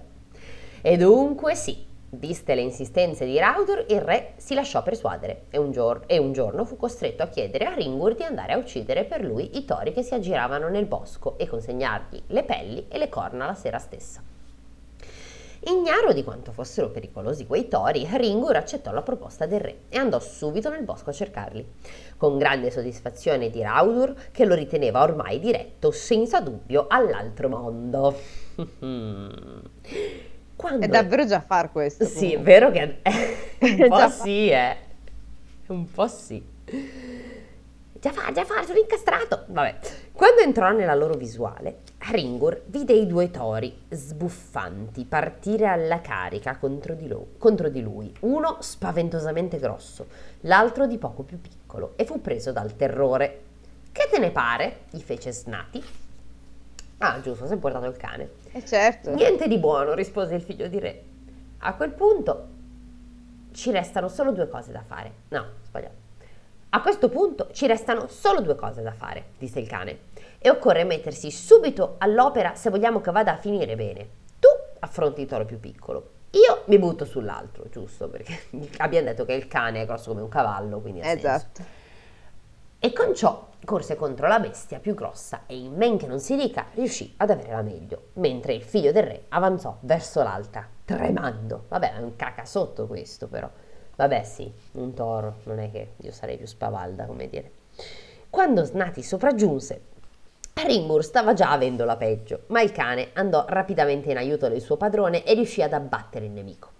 [0.82, 5.72] E dunque sì, viste le insistenze di Raudur, il re si lasciò persuadere e un,
[5.72, 9.24] gior- e un giorno fu costretto a chiedere a Ringur di andare a uccidere per
[9.24, 13.46] lui i tori che si aggiravano nel bosco e consegnargli le pelli e le corna
[13.46, 14.22] la sera stessa.
[15.68, 20.20] Ignaro di quanto fossero pericolosi quei tori, Ringur accettò la proposta del re e andò
[20.20, 21.66] subito nel bosco a cercarli,
[22.16, 28.16] con grande soddisfazione di Raudur che lo riteneva ormai diretto senza dubbio all'altro mondo.
[30.66, 30.84] Quando...
[30.84, 32.04] È davvero già far questo.
[32.04, 33.06] Sì, è vero che è
[33.58, 34.76] un po' sì, eh.
[35.68, 36.44] Un po' sì.
[38.00, 39.44] Già fa, già fa, sono incastrato.
[39.46, 39.78] Vabbè.
[40.10, 46.94] Quando entrò nella loro visuale, Ringur vide i due tori sbuffanti partire alla carica contro
[46.94, 50.08] di, lo, contro di lui, uno spaventosamente grosso,
[50.40, 53.42] l'altro di poco più piccolo, e fu preso dal terrore.
[53.92, 54.78] Che te ne pare?
[54.90, 56.05] gli fece Snati.
[56.99, 58.30] Ah, giusto, si è portato il cane.
[58.53, 59.14] Eh certo.
[59.14, 61.03] Niente di buono, rispose il figlio di re.
[61.59, 62.49] A quel punto
[63.53, 65.12] ci restano solo due cose da fare.
[65.28, 66.05] No, sbagliato.
[66.70, 69.99] A questo punto ci restano solo due cose da fare, disse il cane,
[70.38, 74.09] e occorre mettersi subito all'opera se vogliamo che vada a finire bene.
[74.38, 74.49] Tu
[74.80, 78.09] affronti il toro più piccolo, io mi butto sull'altro, giusto?
[78.09, 78.42] Perché
[78.78, 81.51] abbiamo detto che il cane è grosso come un cavallo, quindi ha Esatto.
[81.55, 81.74] Senso.
[82.78, 86.36] E con ciò corse contro la bestia più grossa e in men che non si
[86.36, 91.64] dica riuscì ad avere la meglio, mentre il figlio del re avanzò verso l'altra, tremando.
[91.68, 93.50] Vabbè, è un caca sotto questo però.
[93.96, 97.50] Vabbè sì, un toro, non è che io sarei più spavalda, come dire.
[98.30, 99.82] Quando Snati sopraggiunse,
[100.54, 104.76] Ringur stava già avendo la peggio, ma il cane andò rapidamente in aiuto del suo
[104.76, 106.70] padrone e riuscì ad abbattere il nemico.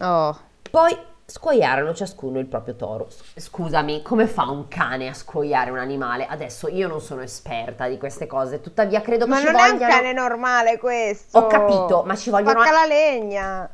[0.00, 0.36] Oh.
[0.70, 0.96] Poi
[1.26, 3.08] scuoiarono ciascuno il proprio toro.
[3.34, 6.26] Scusami, come fa un cane a scuoiare un animale?
[6.26, 9.78] Adesso io non sono esperta di queste cose, tuttavia credo che ma ci non vogliano...
[9.78, 11.38] è un cane normale questo.
[11.38, 12.60] Ho capito, ma ci vogliono...
[12.62, 13.70] Spacca la legna.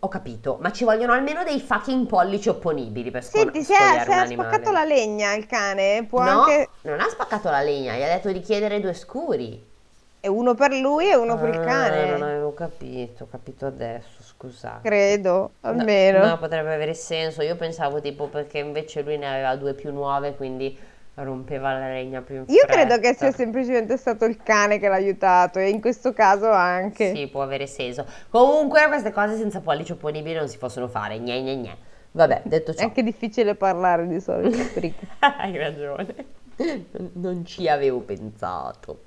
[0.00, 3.78] Ho capito, ma ci vogliono almeno dei fucking pollici opponibili per scu- Senti, se ha,
[3.78, 6.68] scuoiare se ha spaccato la legna il cane, può no, anche...
[6.82, 9.72] non ha spaccato la legna, gli ha detto di chiedere due scuri.
[10.20, 12.10] E uno per lui e uno per il Ah, cane.
[12.10, 14.88] Non avevo capito, ho capito adesso, scusate.
[14.88, 15.30] Credo,
[15.60, 16.24] No, almeno.
[16.26, 17.42] No, potrebbe avere senso.
[17.42, 20.76] Io pensavo tipo perché invece lui ne aveva due più nuove, quindi
[21.16, 23.26] rompeva la legna più in Io credo che fretta.
[23.26, 27.14] sia semplicemente stato il cane che l'ha aiutato e in questo caso anche.
[27.14, 28.04] Sì, può avere senso.
[28.30, 31.18] Comunque queste cose senza pollici opponibili non si possono fare.
[31.20, 31.76] Gne gne gne.
[32.10, 32.82] Vabbè, detto È ciò.
[32.84, 34.56] anche difficile parlare di solito.
[35.20, 36.14] Hai ragione.
[36.56, 39.02] Non- Non ci avevo pensato.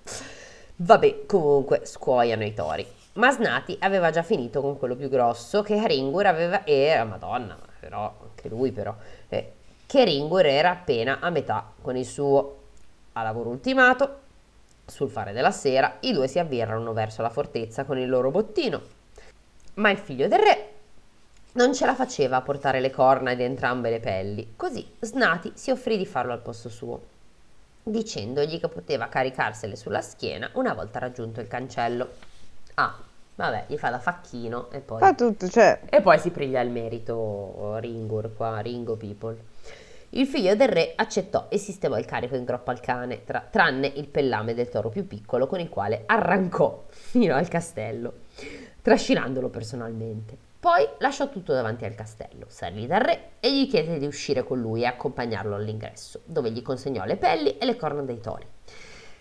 [0.78, 2.86] Vabbè, comunque scuoiano i tori.
[3.18, 6.66] Ma Snati aveva già finito con quello più grosso che Ringur aveva...
[6.66, 8.96] Era, madonna, però, anche lui però...
[9.30, 9.54] eh,
[9.86, 12.56] che Ringur era appena a metà con il suo.
[13.14, 14.20] A lavoro ultimato,
[14.86, 18.82] sul fare della sera, i due si avviarono verso la fortezza con il loro bottino.
[19.76, 20.72] Ma il figlio del re
[21.54, 25.72] non ce la faceva a portare le corna di entrambe le pelli, così Snati si
[25.72, 27.02] offrì di farlo al posto suo,
[27.82, 32.10] dicendogli che poteva caricarsele sulla schiena una volta raggiunto il cancello.
[32.76, 32.96] Ah,
[33.38, 35.00] vabbè, gli fa da facchino e poi...
[35.00, 35.80] Fa tutto, cioè...
[35.90, 39.38] E poi si priglia il merito Ringur qua, Ringo People.
[40.12, 43.88] Il figlio del re accettò e sistemò il carico in groppa al cane, tra- tranne
[43.88, 48.14] il pellame del toro più piccolo con il quale arrancò fino al castello,
[48.82, 50.36] trascinandolo personalmente.
[50.60, 54.60] Poi lasciò tutto davanti al castello, salì dal re e gli chiese di uscire con
[54.60, 58.46] lui e accompagnarlo all'ingresso, dove gli consegnò le pelli e le corna dei tori.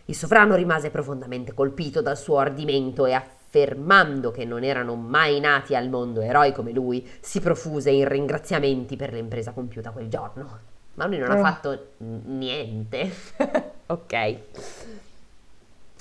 [0.07, 3.13] Il sovrano rimase profondamente colpito dal suo ardimento e
[3.47, 8.97] affermando che non erano mai nati al mondo eroi come lui, si profuse in ringraziamenti
[8.97, 10.59] per l'impresa compiuta quel giorno.
[10.95, 11.41] Ma lui non ha Eh.
[11.41, 13.11] fatto niente.
[13.87, 14.37] ok.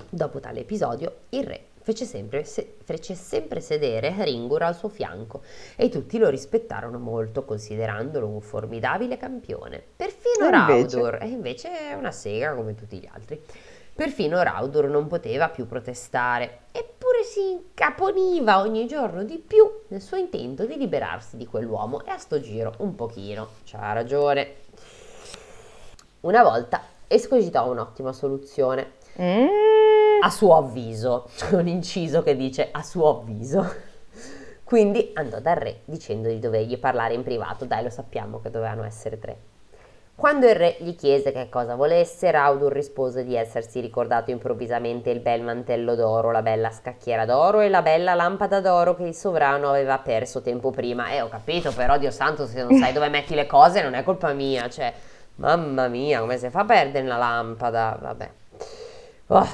[0.10, 5.44] Dopo tale episodio, il re fece sempre, se- fece sempre sedere Ringur al suo fianco
[5.76, 9.84] e tutti lo rispettarono molto, considerandolo un formidabile campione.
[9.96, 11.18] Perfino E invece?
[11.20, 13.40] E invece è una sega come tutti gli altri.
[13.96, 20.18] Perfino Raudur non poteva più protestare, eppure si incaponiva ogni giorno di più nel suo
[20.18, 23.48] intento di liberarsi di quell'uomo e a sto giro un pochino.
[23.64, 24.56] C'ha ragione.
[26.22, 28.96] Una volta escogitò un'ottima soluzione.
[29.18, 33.66] Mm, A suo avviso, c'è un inciso che dice a suo avviso.
[34.66, 38.84] Quindi andò dal re dicendo di dovergli parlare in privato, dai lo sappiamo che dovevano
[38.84, 39.54] essere tre.
[40.16, 45.20] Quando il re gli chiese che cosa volesse, Raudur rispose di essersi ricordato improvvisamente il
[45.20, 49.70] bel mantello d'oro, la bella scacchiera d'oro e la bella lampada d'oro che il sovrano
[49.70, 51.10] aveva perso tempo prima.
[51.10, 54.04] Eh, ho capito, però, Dio santo, se non sai dove metti le cose non è
[54.04, 54.94] colpa mia, cioè,
[55.36, 57.98] mamma mia, come si fa a perdere una lampada?
[58.02, 58.30] Vabbè.
[59.28, 59.48] Oh,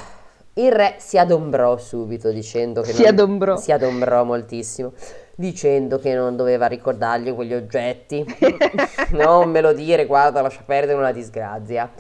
[0.54, 3.56] il re si adombrò subito dicendo che Si non- adombrò.
[3.58, 4.94] si adombrò moltissimo
[5.42, 8.24] dicendo che non doveva ricordargli quegli oggetti.
[9.12, 11.92] non me lo dire, guarda, lascia perdere una disgrazia.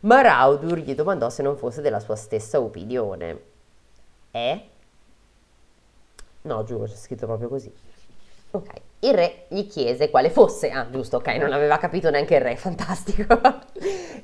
[0.00, 3.40] Ma Raudur gli domandò se non fosse della sua stessa opinione.
[4.30, 4.68] Eh?
[6.42, 7.72] No, giuro, c'è scritto proprio così.
[8.50, 8.70] Ok,
[9.00, 12.56] il re gli chiese quale fosse, ah giusto, ok, non aveva capito neanche il re,
[12.58, 13.38] fantastico.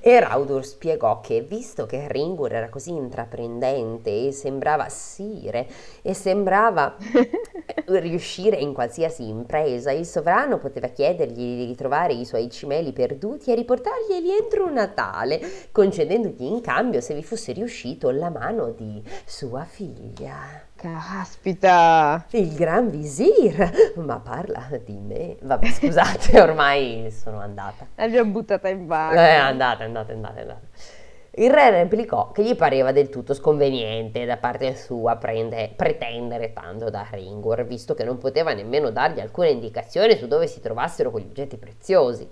[0.01, 5.69] E Raudur spiegò che visto che Ringur era così intraprendente e sembrava sire
[6.01, 6.97] e sembrava
[7.87, 13.55] riuscire in qualsiasi impresa, il sovrano poteva chiedergli di ritrovare i suoi cimeli perduti e
[13.57, 20.73] riportarglieli entro Natale, concedendogli in cambio, se vi fosse riuscito, la mano di sua figlia.
[20.85, 22.27] Caspita.
[22.33, 25.37] Il gran visir, ma parla di me.
[25.41, 27.87] Vabbè, scusate, ormai sono andata.
[27.95, 29.15] L'abbiamo buttata in Eh, vacca.
[29.27, 30.61] è andata, è andata, è andata, è andata.
[31.37, 36.91] Il re replicò che gli pareva del tutto sconveniente da parte sua prende- pretendere tanto
[36.91, 41.29] da Ringur, visto che non poteva nemmeno dargli alcuna indicazione su dove si trovassero quegli
[41.31, 42.29] oggetti preziosi.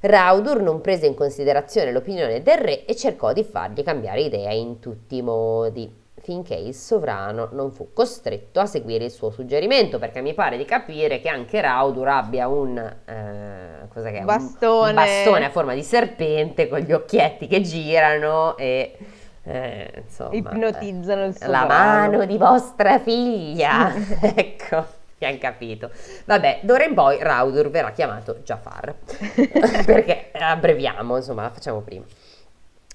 [0.00, 4.80] Raudur non prese in considerazione l'opinione del re e cercò di fargli cambiare idea in
[4.80, 10.20] tutti i modi, finché il sovrano non fu costretto a seguire il suo suggerimento, perché
[10.20, 12.78] mi pare di capire che anche Raudur abbia un...
[12.78, 14.20] eh, è?
[14.22, 14.88] Bastone.
[14.90, 18.96] un bastone a forma di serpente con gli occhietti che girano e...
[19.42, 21.50] eh, insomma, Ipnotizzano il eh, sovrano.
[21.50, 23.92] La mano di vostra figlia!
[24.22, 24.86] ecco,
[25.18, 25.90] che hanno capito.
[26.24, 28.94] Vabbè, d'ora in poi Raudur verrà chiamato Jafar,
[29.84, 32.04] perché abbreviamo, insomma, la facciamo prima.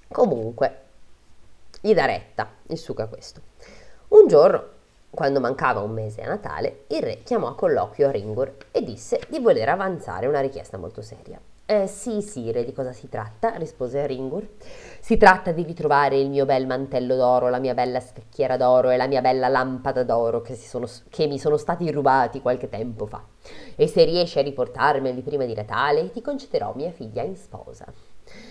[0.09, 0.79] Comunque,
[1.81, 3.41] gli dà retta il suca questo.
[4.09, 4.63] Un giorno,
[5.09, 9.39] quando mancava un mese a Natale, il re chiamò a colloquio Ringur e disse di
[9.39, 11.39] voler avanzare una richiesta molto seria.
[11.69, 13.55] Eh, sì, sire, di cosa si tratta?
[13.55, 14.47] rispose Ringur.
[15.01, 18.95] Si tratta di ritrovare il mio bel mantello d'oro, la mia bella scacchiera d'oro e
[18.95, 23.21] la mia bella lampada d'oro che, sono- che mi sono stati rubati qualche tempo fa.
[23.75, 27.85] E se riesci a riportarmeli prima di Natale, ti concederò mia figlia in sposa.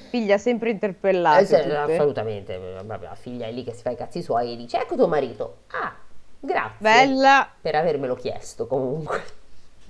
[0.09, 1.39] Figlia sempre interpellata.
[1.41, 4.79] Eh, sì, assolutamente, la figlia è lì che si fa i cazzi suoi e dice
[4.81, 5.59] ecco tuo marito.
[5.69, 5.95] Ah,
[6.41, 7.49] grazie Bella.
[7.61, 9.23] per avermelo chiesto comunque.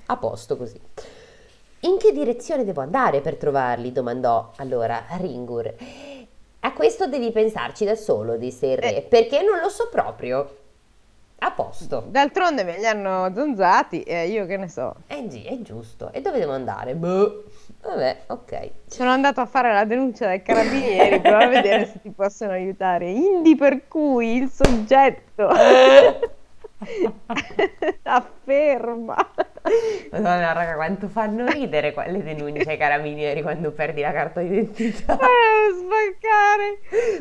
[0.06, 0.80] A posto così.
[1.80, 3.92] In che direzione devo andare per trovarli?
[3.92, 5.74] domandò allora Ringur.
[6.60, 9.02] A questo devi pensarci da solo, disse il re, Eh.
[9.02, 10.56] perché non lo so proprio.
[11.38, 12.02] A posto.
[12.08, 14.94] D'altronde me li hanno zonzati e io che ne so.
[15.06, 16.10] Eh è giusto.
[16.12, 16.94] E dove devo andare?
[16.94, 17.44] Boh.
[17.86, 18.70] Vabbè, ok.
[18.86, 23.10] Sono andato a fare la denuncia dai carabinieri per vedere se ti possono aiutare.
[23.10, 25.48] Indi per cui il soggetto
[28.02, 29.16] afferma.
[30.12, 35.18] Madonna, raga, quanto fanno ridere que- le denunce ai carabinieri quando perdi la carta d'identità.
[35.26, 36.78] Eh, sbaccare.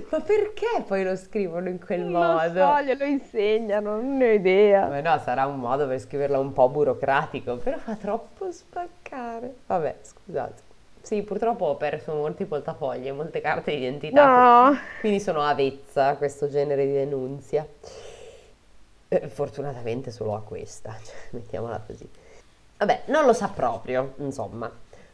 [0.09, 2.59] Ma perché poi lo scrivono in quel Non modo?
[2.59, 4.87] lo so, glielo insegnano, non ne ho idea.
[4.87, 9.53] Ma no, sarà un modo per scriverla un po' burocratico, però fa troppo spaccare.
[9.65, 10.61] Vabbè, scusate.
[11.01, 14.77] Sì, purtroppo ho perso molti portafogli e molte carte d'identità, No.
[14.99, 17.65] quindi sono avvezza a questo genere di denunzia.
[19.21, 22.07] Eh, fortunatamente solo a questa, cioè, mettiamola così.
[22.77, 24.71] Vabbè, non lo sa proprio, insomma.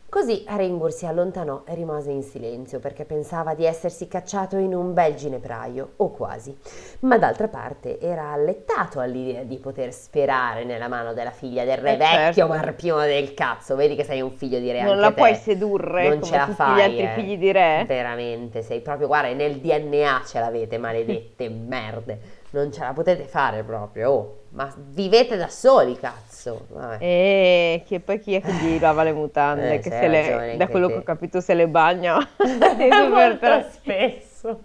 [0.09, 4.93] Così Ringur si allontanò e rimase in silenzio perché pensava di essersi cacciato in un
[4.93, 6.53] bel ginepraio, o quasi.
[7.01, 11.93] Ma d'altra parte era allettato all'idea di poter sperare nella mano della figlia del re
[11.93, 12.47] Eh, vecchio certo.
[12.47, 13.77] marpione del cazzo.
[13.77, 15.13] Vedi che sei un figlio di re Non la te.
[15.13, 17.13] puoi sedurre Non ce la fai, gli altri eh.
[17.13, 17.85] figli di re.
[17.87, 22.19] Veramente, sei proprio, guarda, nel DNA ce l'avete, maledette merde.
[22.51, 24.37] Non ce la potete fare proprio, oh.
[24.49, 26.65] Ma vivete da soli, cazzo.
[26.69, 26.97] Vabbè.
[26.99, 29.75] E che poi chi è che gli lava le mutande?
[29.75, 30.93] Eh, che se le- da quello te.
[30.93, 32.17] che ho capito se le bagna.
[32.35, 34.59] Tu per Molto tre- spesso.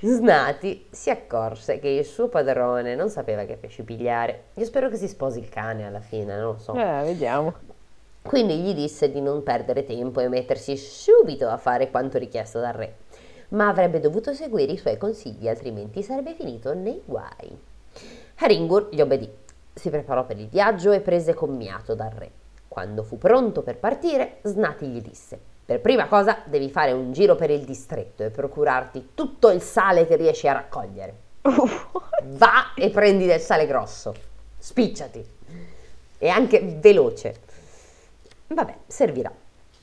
[0.00, 4.46] Snati si accorse che il suo padrone non sapeva che pesci pigliare.
[4.54, 6.74] Io spero che si sposi il cane alla fine, non lo so.
[6.74, 7.54] Eh, vediamo.
[8.22, 12.72] Quindi gli disse di non perdere tempo e mettersi subito a fare quanto richiesto dal
[12.72, 12.94] re.
[13.52, 17.58] Ma avrebbe dovuto seguire i suoi consigli, altrimenti sarebbe finito nei guai.
[18.36, 19.30] Haringur gli obbedì,
[19.72, 22.30] si preparò per il viaggio e prese commiato dal re.
[22.66, 27.34] Quando fu pronto per partire, Snati gli disse: Per prima cosa devi fare un giro
[27.34, 31.14] per il distretto e procurarti tutto il sale che riesci a raccogliere.
[32.24, 34.14] Va e prendi del sale grosso,
[34.56, 35.24] spicciati
[36.16, 37.34] e anche veloce.
[38.46, 39.30] Vabbè, servirà.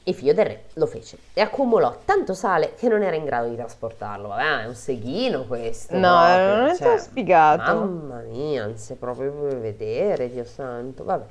[0.10, 3.47] Il figlio del re lo fece e accumulò tanto sale che non era in grado
[3.47, 4.30] di trasportarlo.
[4.30, 5.95] Vabbè, è un seghino questo.
[5.95, 7.76] No, proprio, non è cioè, spiegato.
[7.76, 11.03] Mamma mia, non si proprio vuoi vedere, Dio santo.
[11.03, 11.26] Vabbè.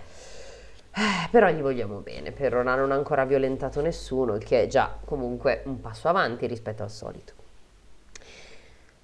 [0.94, 4.66] Eh, però gli vogliamo bene, per ora non ha ancora violentato nessuno, il che è
[4.68, 7.32] già comunque un passo avanti rispetto al solito.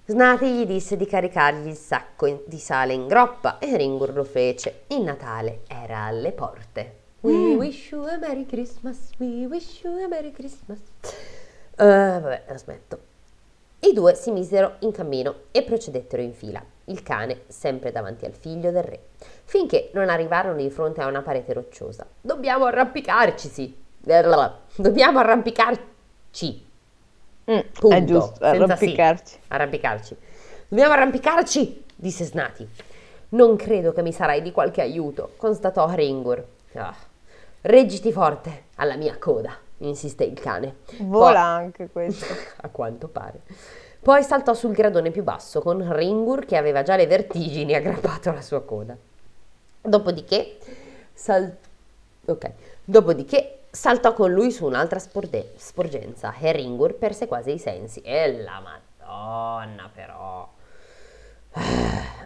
[0.06, 4.82] Snati gli disse di caricargli il sacco di sale in groppa e Ringur lo fece.
[4.88, 7.02] Il Natale era alle porte.
[7.24, 7.56] We Mm.
[7.56, 10.78] wish you a Merry Christmas, we wish you a Merry Christmas.
[11.00, 11.84] Eh,
[12.20, 12.98] vabbè, aspetto.
[13.80, 18.34] I due si misero in cammino e procedettero in fila, il cane sempre davanti al
[18.34, 19.00] figlio del re,
[19.44, 22.06] finché non arrivarono di fronte a una parete rocciosa.
[22.20, 23.74] Dobbiamo arrampicarci, sì.
[24.76, 26.66] Dobbiamo arrampicarci.
[27.50, 27.96] Mm, Punto.
[27.96, 29.32] è giusto, arrampicarci.
[29.32, 29.38] sì.
[29.48, 30.16] Arrampicarci.
[30.68, 32.68] Dobbiamo arrampicarci, disse Snati.
[33.30, 36.44] Non credo che mi sarai di qualche aiuto, constatò Ringur.
[36.74, 36.94] Ah.
[37.66, 40.80] Reggiti forte alla mia coda, insiste il cane.
[40.98, 42.26] Vola anche questo.
[42.60, 43.40] A quanto pare.
[44.02, 48.42] Poi saltò sul gradone più basso con Ringur che aveva già le vertigini aggrappato alla
[48.42, 48.94] sua coda.
[49.80, 50.58] Dopodiché,
[51.14, 51.56] sal-
[52.26, 52.52] ok.
[52.84, 58.02] Dopodiché saltò con lui su un'altra sporde- sporgenza e Ringur perse quasi i sensi.
[58.02, 60.52] E la madonna però.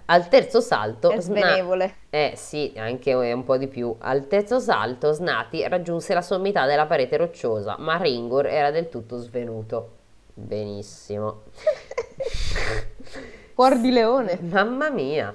[0.06, 1.10] Al terzo salto...
[1.10, 1.94] È Sna- svenevole.
[2.08, 3.94] eh sì, anche un po' di più.
[3.98, 9.18] Al terzo salto Snati raggiunse la sommità della parete rocciosa, ma Ringur era del tutto
[9.18, 9.96] svenuto.
[10.32, 11.42] Benissimo.
[13.54, 14.38] Cuor di leone.
[14.40, 15.34] Mamma mia.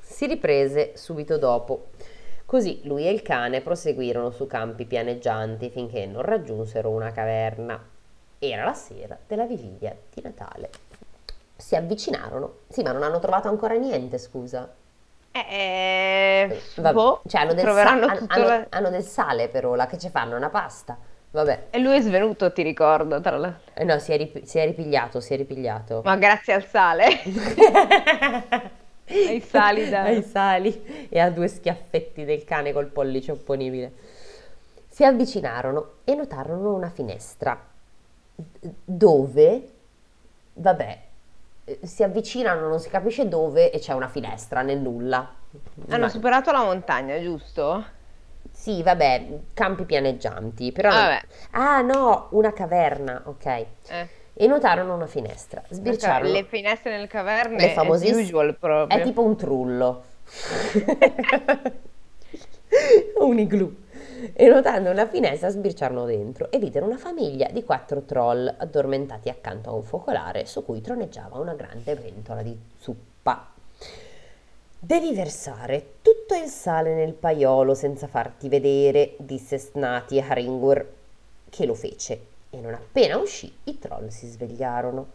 [0.00, 1.90] Si riprese subito dopo.
[2.44, 7.80] Così lui e il cane proseguirono su campi pianeggianti finché non raggiunsero una caverna.
[8.38, 10.70] Era la sera della vigilia di Natale.
[11.60, 12.54] Si avvicinarono.
[12.68, 14.68] Sì, ma non hanno trovato ancora niente, scusa.
[15.32, 19.86] Eh, Vabbè, boh, cioè hanno del, troveranno sa- hanno- la- hanno del sale per ora
[19.86, 20.96] che ci fanno una pasta.
[21.32, 21.66] Vabbè.
[21.70, 23.70] E lui è svenuto, ti ricordo, tra l'altro.
[23.74, 26.02] Eh no, si è, rip- si è ripigliato, si è ripigliato.
[26.04, 27.06] Ma grazie al sale.
[29.10, 33.92] Ai sali da- Ai sali e a due schiaffetti del cane col pollice opponibile.
[34.88, 37.58] Si avvicinarono e notarono una finestra
[38.84, 39.68] dove,
[40.54, 40.98] vabbè, eh,
[41.82, 45.34] si avvicinano, non si capisce dove e c'è una finestra nel nulla.
[45.88, 47.84] Hanno Ma- superato la montagna, giusto?
[48.52, 50.90] Sì, vabbè, campi pianeggianti, però...
[50.90, 51.20] Vabbè.
[51.52, 53.46] Ah no, una caverna, ok.
[53.46, 53.66] Eh.
[54.34, 56.32] E notarono una finestra, sbirciarono...
[56.32, 58.98] Le finestre nelle caverne Le è famosissime- usual proprio.
[58.98, 60.02] È tipo un trullo.
[63.18, 63.72] un igloo.
[64.34, 69.70] E notando una finestra sbirciarono dentro e videro una famiglia di quattro troll addormentati accanto
[69.70, 73.52] a un focolare su cui troneggiava una grande pentola di zuppa.
[74.78, 80.86] Devi versare tutto il sale nel paiolo senza farti vedere, disse Snati a Haringur,
[81.48, 82.26] che lo fece.
[82.50, 85.06] E non appena uscì, i troll si svegliarono.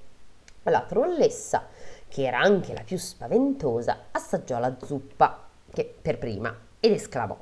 [0.63, 1.67] La trollessa,
[2.07, 7.37] che era anche la più spaventosa, assaggiò la zuppa, che per prima, ed esclamò: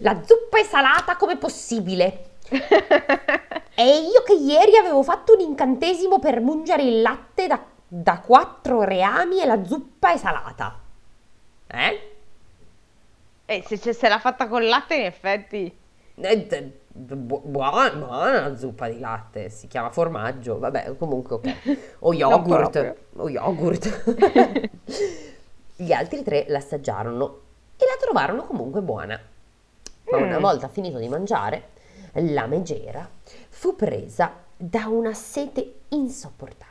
[0.00, 2.24] La zuppa è salata come possibile!
[3.74, 7.58] E io che ieri avevo fatto un incantesimo per mungere il latte da,
[7.88, 10.78] da quattro reami e la zuppa è salata.
[11.68, 12.10] Eh?
[13.46, 15.74] Eh, se, se- se l'ha fatta con latte, in effetti.
[16.16, 21.78] Eh, bu- Buona, buona la zuppa di latte, si chiama formaggio, vabbè, comunque ok.
[22.00, 24.68] O yogurt, o yogurt.
[25.76, 27.40] Gli altri tre l'assaggiarono
[27.78, 29.18] e la trovarono comunque buona.
[30.10, 30.42] Ma una Mm.
[30.42, 31.68] volta finito di mangiare,
[32.12, 33.08] la megera
[33.48, 36.70] fu presa da una sete insopportabile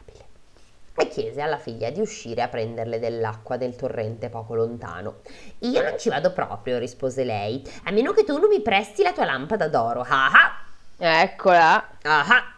[0.95, 5.15] e chiese alla figlia di uscire a prenderle dell'acqua del torrente poco lontano.
[5.59, 9.13] Io non ci vado proprio, rispose lei, a meno che tu non mi presti la
[9.13, 10.01] tua lampada d'oro.
[10.07, 11.21] Ah ah!
[11.21, 11.75] Eccola.
[12.03, 12.53] Ah ah!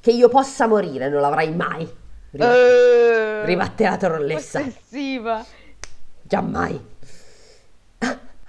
[0.00, 1.88] Che io possa morire, non l'avrai mai.
[2.30, 4.60] Riba- Eh, ribatte la trollessa.
[4.60, 5.42] Possessiva.
[6.20, 6.92] Giammai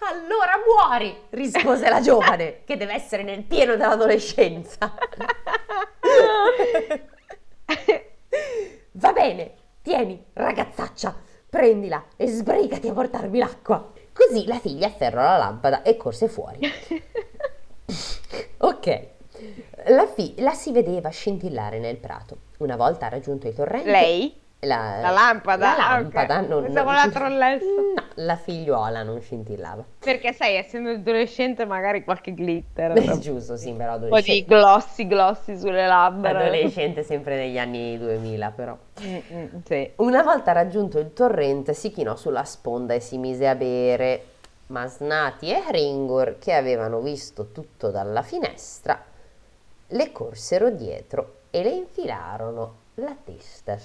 [0.08, 4.94] allora muori, rispose la giovane, che deve essere nel pieno dell'adolescenza.
[8.92, 11.16] Va bene, tieni, ragazzaccia,
[11.50, 13.92] prendila e sbrigati a portarmi l'acqua.
[14.14, 16.60] Così la figlia afferrò la lampada e corse fuori.
[18.58, 19.08] ok.
[19.88, 22.38] La, fi- la si vedeva scintillare nel prato.
[22.60, 23.92] Una volta raggiunto il torrente...
[23.92, 24.44] Lei?
[24.66, 25.76] La, La lampada?
[25.76, 26.48] La lampada, ok.
[26.48, 27.66] non, Pensavo non- la trollessa.
[27.66, 29.84] No, la figliuola non scintillava.
[30.00, 32.92] Perché sai, essendo adolescente magari qualche glitter.
[32.94, 34.46] È un giusto, sì, però po' di adolescente.
[34.46, 36.30] glossy glossy sulle labbra.
[36.30, 38.78] Adolescente sempre negli anni 2000, però.
[39.02, 39.92] Mm, mm, sì.
[39.98, 44.24] Una volta raggiunto il torrente si chinò sulla sponda e si mise a bere,
[44.68, 49.04] ma Snati e Hringor, che avevano visto tutto dalla finestra,
[49.88, 53.78] le corsero dietro e le infilarono la testa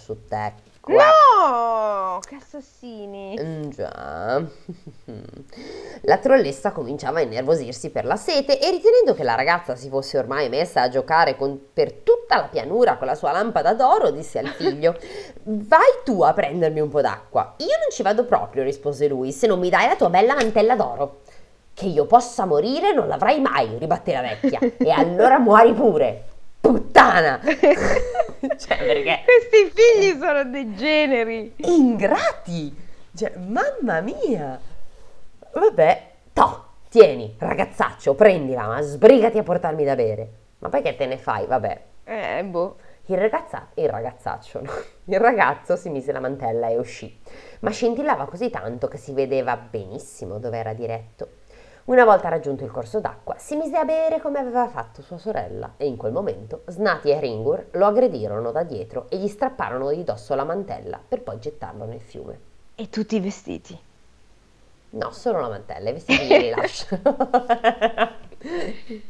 [0.81, 1.05] sott'acqua.
[1.05, 2.19] No!
[2.27, 3.39] Che assassini!
[3.41, 4.43] Mm, Già.
[6.03, 10.19] La trollessa cominciava a innervosirsi per la sete e ritenendo che la ragazza si fosse
[10.19, 14.39] ormai messa a giocare con- per tutta la pianura con la sua lampada d'oro, disse
[14.39, 14.97] al figlio:
[15.45, 17.55] Vai tu a prendermi un po' d'acqua.
[17.59, 20.75] Io non ci vado proprio, rispose lui, se non mi dai la tua bella mantella
[20.75, 21.21] d'oro.
[21.73, 24.59] Che io possa morire non l'avrai mai, ribatté la vecchia.
[24.77, 26.25] E allora muori pure.
[26.61, 27.41] Puttana!
[27.43, 31.55] cioè, perché Questi figli sono degeneri.
[31.57, 32.77] ingrati!
[33.17, 34.61] Cioè, mamma mia!
[35.53, 40.29] Vabbè, to, tieni, ragazzaccio, prendila, ma sbrigati a portarmi da bere.
[40.59, 41.47] Ma poi che te ne fai?
[41.47, 41.83] Vabbè.
[42.05, 42.77] Eh, boh.
[43.07, 44.71] Il, ragazza, il ragazzaccio, no?
[45.07, 47.19] Il ragazzo si mise la mantella e uscì,
[47.61, 51.29] ma scintillava così tanto che si vedeva benissimo dove era diretto.
[51.85, 55.73] Una volta raggiunto il corso d'acqua, si mise a bere come aveva fatto sua sorella
[55.77, 60.05] e in quel momento Snati e Ringur lo aggredirono da dietro e gli strapparono di
[60.05, 62.39] dosso la mantella per poi gettarlo nel fiume.
[62.75, 63.79] E tutti i vestiti.
[64.91, 66.55] No, solo la mantella, i vestiti li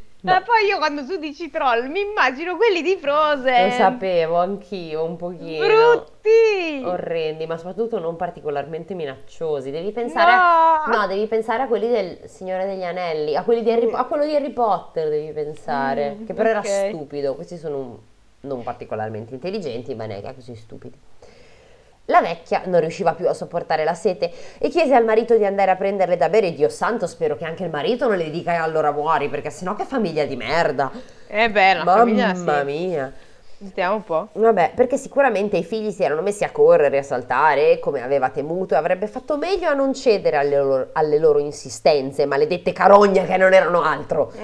[0.23, 0.33] No.
[0.33, 3.65] Ma poi io quando tu dici troll mi immagino quelli di Frozen.
[3.69, 5.65] Lo sapevo anch'io un pochino.
[5.65, 6.83] Brutti.
[6.85, 9.71] Orrendi, ma soprattutto non particolarmente minacciosi.
[9.71, 10.83] Devi pensare a...
[10.85, 10.95] No.
[10.95, 13.89] No, devi pensare a quelli del Signore degli Anelli, a, quelli di Harry...
[13.91, 16.65] a quello di Harry Potter devi pensare, Mm, che però ok.
[16.65, 17.33] era stupido.
[17.33, 17.97] Questi sono un-
[18.41, 20.97] non particolarmente intelligenti, ma neanche così stupidi.
[22.05, 25.71] La vecchia non riusciva più a sopportare la sete e chiese al marito di andare
[25.71, 26.51] a prenderle da bere.
[26.53, 29.75] Dio santo, spero che anche il marito non le dica "E allora muori, perché sennò
[29.75, 30.91] che famiglia di merda.
[31.27, 33.13] Eh beh, la famiglia Mamma mia.
[33.57, 34.29] Sentiamo un po'.
[34.33, 38.73] Vabbè, perché sicuramente i figli si erano messi a correre, a saltare, come aveva temuto,
[38.73, 43.37] e avrebbe fatto meglio a non cedere alle loro, alle loro insistenze, maledette carogne che
[43.37, 44.33] non erano altro.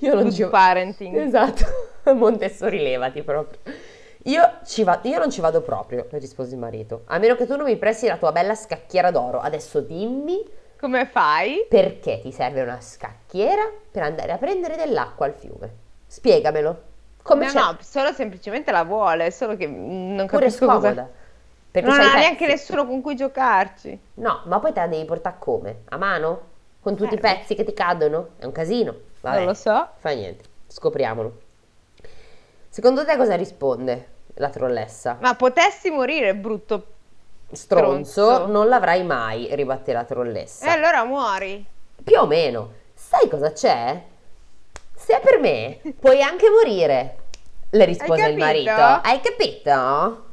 [0.00, 1.14] Io non Good ci parenting.
[1.16, 1.64] Esatto,
[2.14, 3.58] Montessori levati proprio.
[4.26, 7.54] Io, ci va- io non ci vado proprio, rispose il marito, a meno che tu
[7.56, 9.38] non mi presti la tua bella scacchiera d'oro.
[9.38, 10.44] Adesso dimmi
[10.80, 11.64] Come fai?
[11.68, 15.70] perché ti serve una scacchiera per andare a prendere dell'acqua al fiume.
[16.08, 16.82] Spiegamelo.
[17.22, 17.58] Come no, c'è?
[17.60, 20.78] no, solo semplicemente la vuole, solo che non Pure capisco cosa...
[20.80, 21.10] scomoda.
[21.70, 22.18] Perché Non i ha pezzi.
[22.18, 24.00] neanche nessuno con cui giocarci.
[24.14, 25.82] No, ma poi te la devi portare come?
[25.90, 26.40] A mano?
[26.80, 27.20] Con tutti i Eh.
[27.20, 28.30] pezzi che ti cadono?
[28.38, 28.94] È un casino.
[29.20, 29.88] Vabbè, Non lo so.
[29.98, 30.44] fa niente.
[30.66, 31.40] Scopriamolo.
[32.68, 35.18] Secondo te cosa risponde la trollessa?
[35.20, 36.86] Ma potessi morire, brutto.
[37.52, 38.46] Stronzo, Stronzo.
[38.52, 40.72] non l'avrai mai, ribatte la E trollessa.
[40.72, 41.64] allora muori.
[42.02, 42.72] Più o meno.
[42.94, 44.02] Sai cosa c'è?
[44.94, 47.16] Se è per me, puoi anche morire,
[47.70, 48.70] le rispose il marito.
[48.70, 50.24] Hai capito?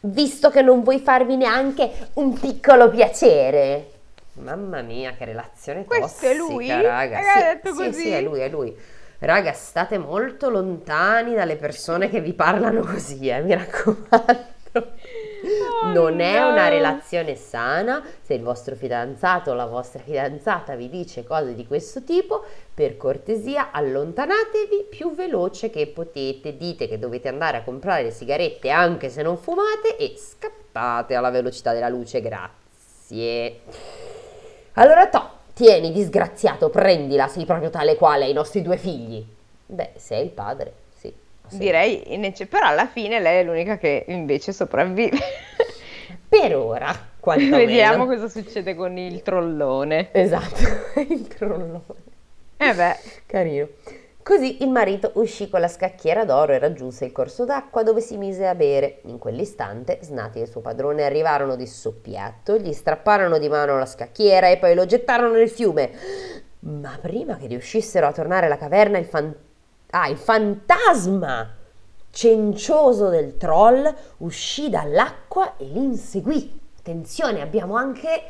[0.00, 3.90] Visto che non vuoi farvi neanche un piccolo piacere.
[4.34, 6.68] Mamma mia, che relazione Questo è tossica, lui?
[6.82, 7.18] raga.
[7.20, 8.00] Eh, Sì, detto sì, così?
[8.00, 8.76] sì, è lui, è lui.
[9.18, 14.52] Raga, state molto lontani dalle persone che vi parlano così, eh, mi raccomando.
[14.74, 20.88] Oh, non è una relazione sana se il vostro fidanzato o la vostra fidanzata vi
[20.88, 27.28] dice cose di questo tipo, per cortesia allontanatevi più veloce che potete, dite che dovete
[27.28, 32.20] andare a comprare le sigarette anche se non fumate e scappate alla velocità della luce,
[32.20, 33.60] grazie.
[34.72, 39.24] Allora to, tieni disgraziato, prendila, sei proprio tale quale ai nostri due figli.
[39.66, 41.12] Beh, sei il padre, sì.
[41.48, 41.58] sì.
[41.58, 45.16] Direi, invece, però alla fine lei è l'unica che invece sopravvive.
[46.28, 47.56] Per ora, quantomeno.
[47.56, 50.08] Vediamo cosa succede con il trollone.
[50.12, 50.60] Esatto,
[51.08, 51.82] il trollone.
[52.56, 52.96] Eh beh,
[53.26, 53.68] Carino.
[54.24, 58.16] Così il marito uscì con la scacchiera d'oro e raggiunse il corso d'acqua dove si
[58.16, 59.00] mise a bere.
[59.02, 64.48] In quell'istante Snati e suo padrone arrivarono di soppiatto, gli strapparono di mano la scacchiera
[64.48, 65.90] e poi lo gettarono nel fiume.
[66.60, 69.36] Ma prima che riuscissero a tornare alla caverna, il, fan-
[69.90, 71.56] ah, il fantasma
[72.08, 76.60] cencioso del troll uscì dall'acqua e li inseguì.
[76.78, 78.22] Attenzione, abbiamo anche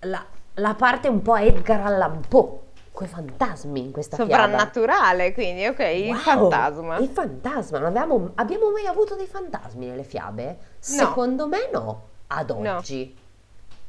[0.00, 2.64] la, la parte un po' Edgar Allan Poe.
[2.96, 4.32] Coi fantasmi in questa fiaba.
[4.32, 6.96] Soprannaturale, quindi, ok, il Wow, fantasma.
[6.96, 10.56] Il fantasma, non avevamo, abbiamo mai avuto dei fantasmi nelle fiabe?
[10.78, 12.76] Secondo me no, ad No.
[12.78, 13.14] oggi.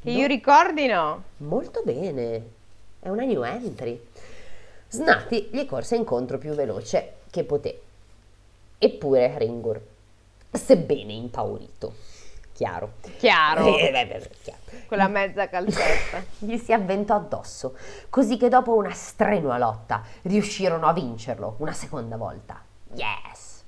[0.04, 0.18] Che No.
[0.18, 1.24] io ricordi no.
[1.38, 2.44] Molto bene,
[3.00, 3.98] è una new entry.
[4.90, 7.82] Snati gli corse incontro più veloce che poté.
[8.78, 9.80] Eppure Ringur,
[10.52, 11.94] sebbene impaurito,
[12.58, 12.94] chiaro.
[13.20, 13.78] Chiaro.
[13.78, 14.60] Eh, beh, beh, chiaro.
[14.88, 16.24] Quella mezza calzetta.
[16.40, 17.78] Gli si avventò addosso,
[18.10, 22.60] così che dopo una strenua lotta riuscirono a vincerlo una seconda volta.
[22.96, 23.64] Yes!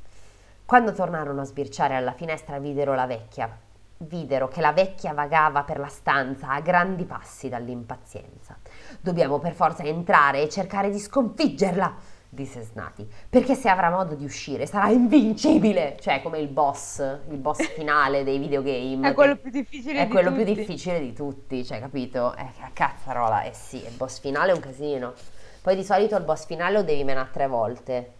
[0.66, 3.56] Quando tornarono a sbirciare alla finestra videro la vecchia.
[3.98, 8.58] Videro che la vecchia vagava per la stanza a grandi passi dall'impazienza.
[9.00, 11.96] Dobbiamo per forza entrare e cercare di sconfiggerla,
[12.30, 17.00] disse Snati, perché se avrà modo di uscire sarà invincibile, cioè come il boss,
[17.30, 19.10] il boss finale dei videogame.
[19.10, 20.54] È quello più difficile è di quello più tutti.
[20.54, 22.36] difficile di tutti, cioè, capito?
[22.36, 25.14] Eh, che cazzarola, eh sì, il boss finale è un casino.
[25.62, 28.14] Poi di solito il boss finale lo devi menare tre volte,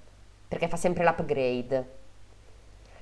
[0.48, 1.98] perché fa sempre l'upgrade.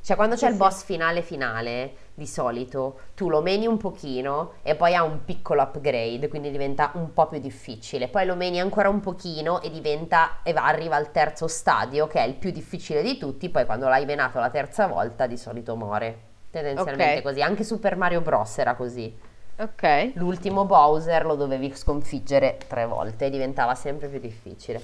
[0.08, 4.54] Cioè, quando c'è Sì, il boss finale finale, di solito, tu lo meni un pochino
[4.62, 8.08] e poi ha un piccolo upgrade, quindi diventa un po' più difficile.
[8.08, 12.20] Poi lo meni ancora un pochino e diventa, e va, arriva al terzo stadio, che
[12.20, 15.76] è il più difficile di tutti, poi quando l'hai menato la terza volta, di solito
[15.76, 16.20] muore.
[16.52, 17.24] Tendenzialmente Ok.
[17.24, 17.42] così.
[17.42, 18.60] Anche Super Mario Bros.
[18.60, 19.14] era così.
[19.58, 20.12] Ok.
[20.14, 24.82] L'ultimo Bowser lo dovevi sconfiggere tre volte e diventava sempre più difficile.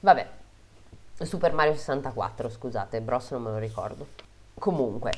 [0.00, 0.26] Vabbè,
[1.20, 4.06] Super Mario 64, scusate, Bros non me lo ricordo.
[4.58, 5.12] Comunque,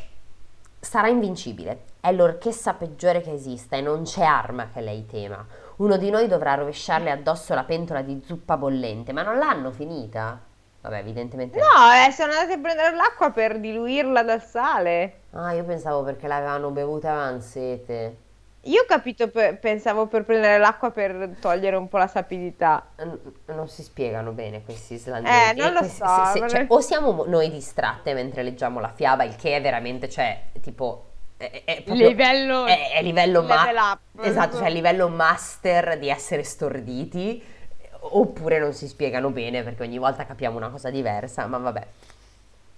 [0.79, 1.85] sarà invincibile.
[2.01, 5.45] È l'orchessa peggiore che esista e non c'è arma che lei tema.
[5.77, 10.41] Uno di noi dovrà rovesciarle addosso la pentola di zuppa bollente, ma non l'hanno finita?
[10.83, 11.67] Vabbè, evidentemente no.
[12.07, 15.21] Eh, sono andati a prendere l'acqua per diluirla dal sale.
[15.33, 18.17] Ah, io pensavo perché l'avevano bevuta e avevano sete.
[18.65, 22.89] Io ho capito, pe- pensavo per prendere l'acqua per togliere un po' la sapidità.
[22.99, 23.19] N-
[23.55, 25.35] non si spiegano bene questi islandesi.
[25.35, 28.43] Eh, non lo questi- so, se- se- ma cioè, o siamo mo- noi distratte mentre
[28.43, 31.07] leggiamo la fiaba, il che è veramente, cioè, tipo...
[31.39, 33.99] È, è proprio- Livello- È, è livello ma- level up.
[34.27, 37.43] Esatto, cioè livello master di essere storditi,
[38.01, 41.87] oppure non si spiegano bene perché ogni volta capiamo una cosa diversa, ma vabbè.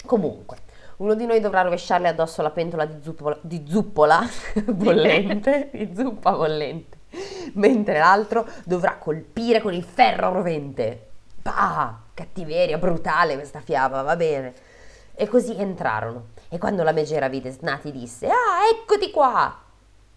[0.07, 0.59] Comunque,
[1.03, 4.24] uno di noi dovrà rovesciarle addosso la pentola di zuppola, di zuppola
[4.66, 6.98] bollente, di zuppa bollente,
[7.55, 11.09] mentre l'altro dovrà colpire con il ferro rovente.
[11.42, 14.55] Bah, cattiveria, brutale questa fiaba, va bene.
[15.14, 16.26] E così entrarono.
[16.48, 19.61] E quando la megera vide Snati disse: Ah, eccoti qua!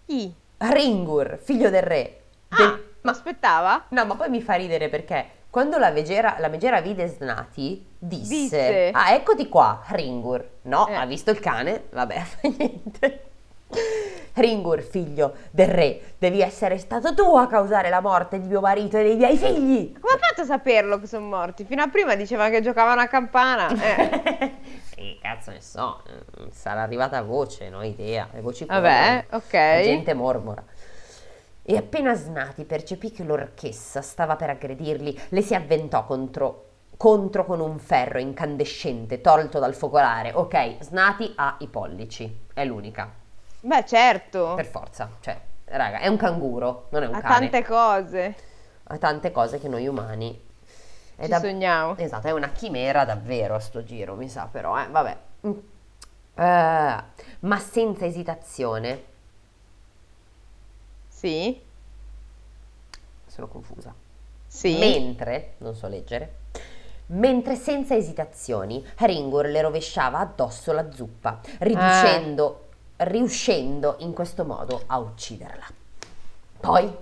[0.06, 0.32] Chi?
[0.58, 2.20] Ringur, figlio del re.
[2.48, 3.86] Del- Ah, ma aspettava?
[3.88, 5.26] No, ma poi mi fa ridere perché
[5.56, 8.90] quando la megera, la megera vide Snati, disse, Disse.
[8.92, 10.46] Ah, eccoti qua, Ringur.
[10.64, 10.92] No, Eh.
[10.92, 11.84] ha visto il cane?
[11.92, 13.22] Vabbè, fa niente.
[14.34, 18.98] Ringur, figlio del re, devi essere stato tu a causare la morte di mio marito
[18.98, 19.98] e dei miei figli.
[19.98, 21.64] Come ha fatto a saperlo che sono morti?
[21.64, 23.68] Fino a prima diceva che giocavano a campana.
[23.76, 24.54] Eh.
[24.94, 26.02] che cazzo ne so,
[26.52, 29.42] sarà arrivata voce, non ho idea, le voci Vabbè, corrono.
[29.44, 29.52] ok.
[29.54, 30.62] La gente mormora.
[31.68, 36.64] E appena Snati percepì che l'orchessa stava per aggredirli, le si avventò contro,
[36.96, 40.30] contro con un ferro incandescente tolto dal focolare.
[40.32, 43.10] Ok, Snati ha i pollici, è l'unica,
[43.60, 44.54] Beh, certo.
[44.54, 45.10] per forza.
[45.18, 47.50] Cioè, raga, è un canguro, non è un Ha cane.
[47.50, 48.34] tante cose.
[48.84, 50.40] Ha tante cose che noi umani...
[51.16, 51.96] è Ci da- sogniamo.
[51.96, 55.16] Esatto, è una chimera davvero a sto giro, mi sa però, eh, vabbè.
[56.38, 57.02] Eh,
[57.40, 59.04] ma senza esitazione,
[61.16, 61.58] Sì.
[63.26, 63.94] sono confusa.
[64.46, 64.76] Sì.
[64.76, 66.34] Mentre, non so leggere,
[67.06, 72.66] mentre senza esitazioni Ringur le rovesciava addosso la zuppa, riducendo,
[72.98, 75.66] riuscendo in questo modo a ucciderla.
[76.60, 76.94] Poi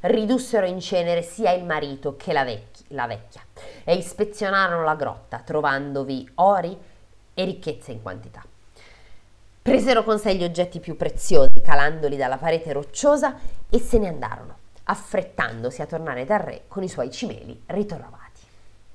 [0.00, 3.40] ridussero in cenere sia il marito che la, vecchi- la vecchia
[3.84, 6.78] e ispezionarono la grotta, trovandovi ori
[7.32, 8.44] e ricchezze in quantità.
[9.62, 13.38] Presero con sé gli oggetti più preziosi, calandoli dalla parete rocciosa,
[13.70, 18.40] e se ne andarono, affrettandosi a tornare dal re con i suoi cimeli ritrovati.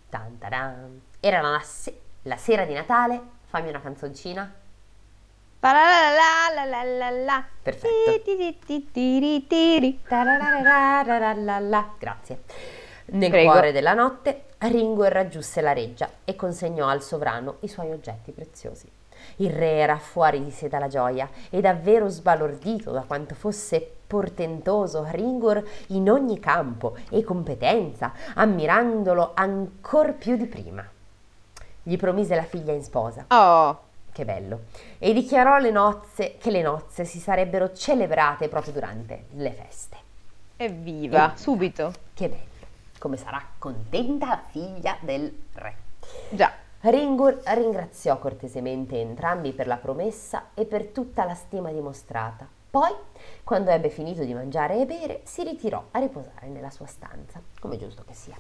[0.10, 1.02] Tan tadan.
[1.22, 4.54] Era la, se- la sera di Natale, fammi una canzoncina.
[7.64, 7.88] Perfetto.
[11.98, 12.42] Grazie.
[13.06, 13.52] Nel Prego.
[13.52, 18.92] cuore della notte, Ringo raggiunse la reggia e consegnò al sovrano i suoi oggetti preziosi.
[19.38, 25.06] Il re era fuori di sé dalla gioia e davvero sbalordito da quanto fosse portentoso
[25.10, 30.84] Ringor in ogni campo e competenza, ammirandolo ancor più di prima.
[31.84, 33.80] Gli promise la figlia in sposa Oh.
[34.12, 34.62] che bello.
[34.98, 39.96] E dichiarò le nozze che le nozze si sarebbero celebrate proprio durante le feste.
[40.58, 41.34] Evviva.
[41.34, 41.38] Eh.
[41.38, 41.94] Subito.
[42.14, 42.46] Che bello.
[42.98, 45.76] come sarà contenta la figlia del re.
[46.30, 46.52] Già.
[46.90, 52.48] Ringur ringraziò cortesemente entrambi per la promessa e per tutta la stima dimostrata.
[52.70, 52.92] Poi,
[53.44, 57.76] quando ebbe finito di mangiare e bere, si ritirò a riposare nella sua stanza, come
[57.76, 58.38] giusto che sia.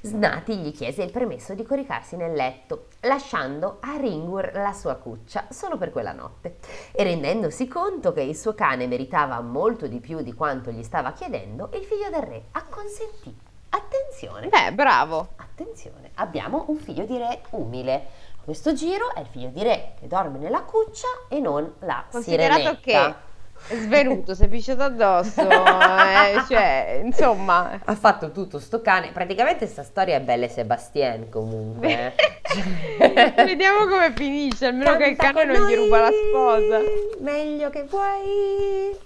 [0.00, 5.48] Snati gli chiese il permesso di coricarsi nel letto, lasciando a Ringur la sua cuccia
[5.50, 6.56] solo per quella notte,
[6.90, 11.12] e rendendosi conto che il suo cane meritava molto di più di quanto gli stava
[11.12, 13.52] chiedendo, il figlio del re acconsentì.
[13.74, 14.46] Attenzione!
[14.46, 15.30] Beh, bravo!
[15.36, 18.06] Attenzione, abbiamo un figlio di re umile.
[18.44, 22.60] Questo giro è il figlio di re che dorme nella cuccia e non la Considerato
[22.60, 22.80] sirenetta.
[22.80, 27.80] che è svenuto, si è pisciato addosso, eh, cioè, insomma...
[27.84, 29.10] Ha fatto tutto sto cane.
[29.10, 32.14] Praticamente sta storia è Belle Sebastien comunque.
[32.14, 33.32] eh.
[33.44, 36.78] Vediamo come finisce, almeno che il Canta cane non gli ruba la noi, sposa.
[37.20, 38.96] Meglio che vuoi.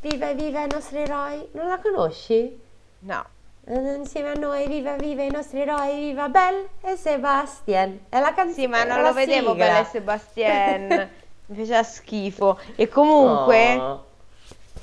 [0.00, 1.48] Viva viva i nostri eroi.
[1.52, 2.60] Non la conosci?
[3.00, 3.24] No.
[3.64, 8.06] Insieme a noi, viva viva i nostri eroi, viva Belle e Sebastien.
[8.08, 8.54] È la canzone.
[8.54, 9.66] Sì, ma non la lo vedevo sigla.
[9.66, 11.10] Belle Sebastien.
[11.46, 12.58] Mi faceva schifo.
[12.76, 14.04] E comunque, Oh.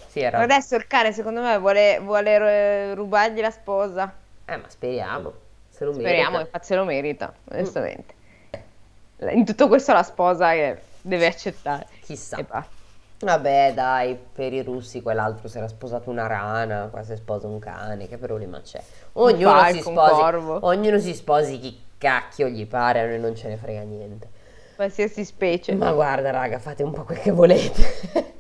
[0.08, 0.40] Sì, era.
[0.40, 4.14] adesso il cane secondo me vuole, vuole rubargli la sposa.
[4.46, 5.34] Eh, ma speriamo.
[5.70, 6.40] Se lo Speriamo, merita.
[6.42, 8.14] infatti se lo merita, onestamente.
[9.32, 11.86] In tutto questo la sposa che deve accettare.
[12.02, 12.38] Chissà.
[13.22, 17.60] Vabbè, dai, per i russi quell'altro si era sposato una rana, qua si sposa un
[17.60, 18.82] cane, che problema c'è?
[19.14, 20.60] Ognuno falco, si un sposi, corvo.
[20.62, 24.30] ognuno si sposi chi cacchio gli pare, a noi non ce ne frega niente.
[24.76, 25.76] Qualsiasi specie.
[25.76, 27.98] Ma guarda, raga, fate un po' quel che volete.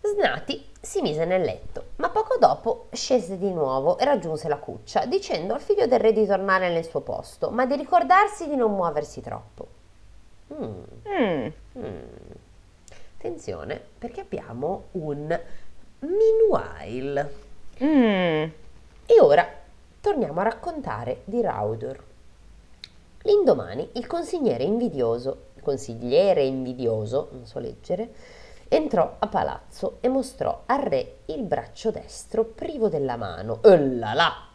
[0.00, 5.06] Snati si mise nel letto, ma poco dopo scese di nuovo e raggiunse la cuccia,
[5.06, 8.72] dicendo al figlio del re di tornare nel suo posto, ma di ricordarsi di non
[8.76, 9.66] muoversi troppo.
[10.54, 10.82] Mm.
[11.08, 11.48] Mm.
[11.78, 11.98] Mm.
[13.18, 15.36] Attenzione, perché abbiamo un
[15.98, 17.34] Meanwhile.
[17.82, 18.48] Mm.
[19.06, 19.44] E ora
[20.00, 22.00] torniamo a raccontare di Raudur.
[23.22, 28.08] L'indomani il consigliere invidioso, consigliere invidioso, non so leggere,
[28.68, 33.58] entrò a palazzo e mostrò al re il braccio destro privo della mano.
[33.62, 34.46] Là!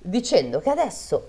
[0.00, 1.28] Dicendo che adesso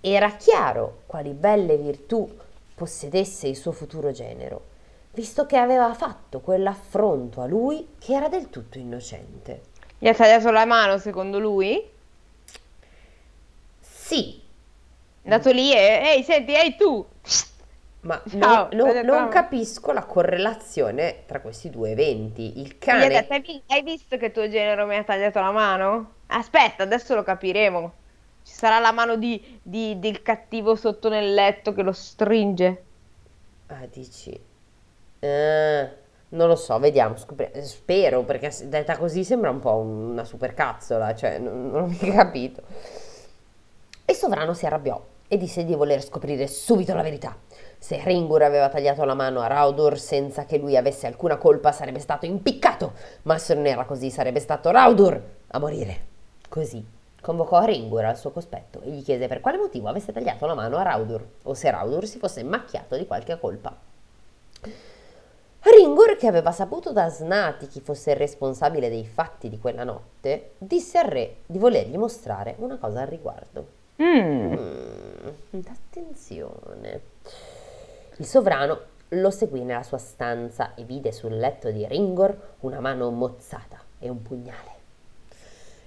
[0.00, 2.38] era chiaro quali belle virtù
[2.72, 4.72] possedesse il suo futuro genero,
[5.14, 9.62] visto che aveva fatto quell'affronto a lui che era del tutto innocente.
[9.98, 11.90] Gli ha tagliato la mano secondo lui?
[13.80, 14.42] Sì,
[15.22, 16.00] È andato lì e...
[16.04, 17.04] Ehi, senti, ehi tu!
[18.02, 22.60] Ma Ciao, non, non- non capisco la correlazione tra questi due eventi.
[22.60, 23.08] Il Gli ha cane.
[23.10, 26.14] detto, hai, hai visto che tuo genero mi ha tagliato la mano?
[26.26, 27.94] Aspetta, adesso lo capiremo.
[28.42, 32.84] Ci sarà la mano di, di- del cattivo sotto nel letto che lo stringe.
[33.68, 34.40] Ah, dici.
[35.24, 35.88] Eh,
[36.30, 37.16] non lo so, vediamo.
[37.16, 42.12] scopri- Spero, perché detta così sembra un po' una supercazzola, cioè non, non ho mica
[42.12, 42.62] capito.
[44.04, 47.34] Il sovrano si arrabbiò e disse di voler scoprire subito la verità.
[47.78, 52.00] Se Ringur aveva tagliato la mano a Raudur senza che lui avesse alcuna colpa sarebbe
[52.00, 56.12] stato impiccato, ma se non era così sarebbe stato Raudur a morire.
[56.50, 56.84] Così
[57.20, 60.76] convocò Ringur al suo cospetto e gli chiese per quale motivo avesse tagliato la mano
[60.76, 63.74] a Raudur o se Raudur si fosse macchiato di qualche colpa.
[65.66, 70.52] Ringur, che aveva saputo da Snati chi fosse il responsabile dei fatti di quella notte,
[70.58, 73.66] disse al re di volergli mostrare una cosa al riguardo.
[74.02, 74.52] Mm.
[74.52, 77.00] Mm, attenzione.
[78.16, 83.10] Il sovrano lo seguì nella sua stanza e vide sul letto di Ringor una mano
[83.10, 84.72] mozzata e un pugnale.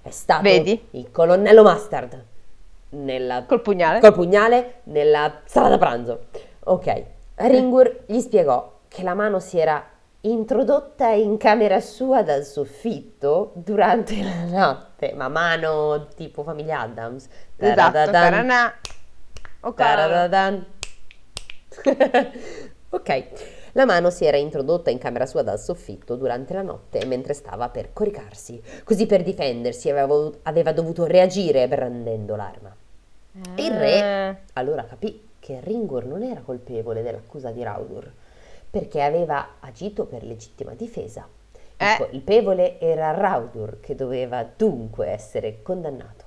[0.02, 0.88] È stato Vedi?
[0.92, 2.24] il colonnello Mustard
[2.90, 4.00] nella Col pugnale?
[4.00, 6.26] col pugnale nella sala da pranzo.
[6.64, 7.04] Ok,
[7.36, 9.84] Ringur gli spiegò che la mano si era
[10.22, 17.28] introdotta in camera sua dal soffitto durante la notte, ma mano tipo famiglia Adams.
[17.56, 18.74] Esatto, taranà.
[22.90, 23.24] Ok.
[23.72, 27.68] la mano si era introdotta in camera sua dal soffitto durante la notte mentre stava
[27.68, 32.74] per coricarsi, così per difendersi aveva, aveva dovuto reagire brandendo l'arma.
[33.56, 38.10] Il re Eh, allora capì che Ringur non era colpevole dell'accusa di Raudur,
[38.70, 41.26] perché aveva agito per legittima difesa.
[41.80, 41.96] Il Eh.
[41.98, 46.24] colpevole era Raudur, che doveva dunque essere condannato.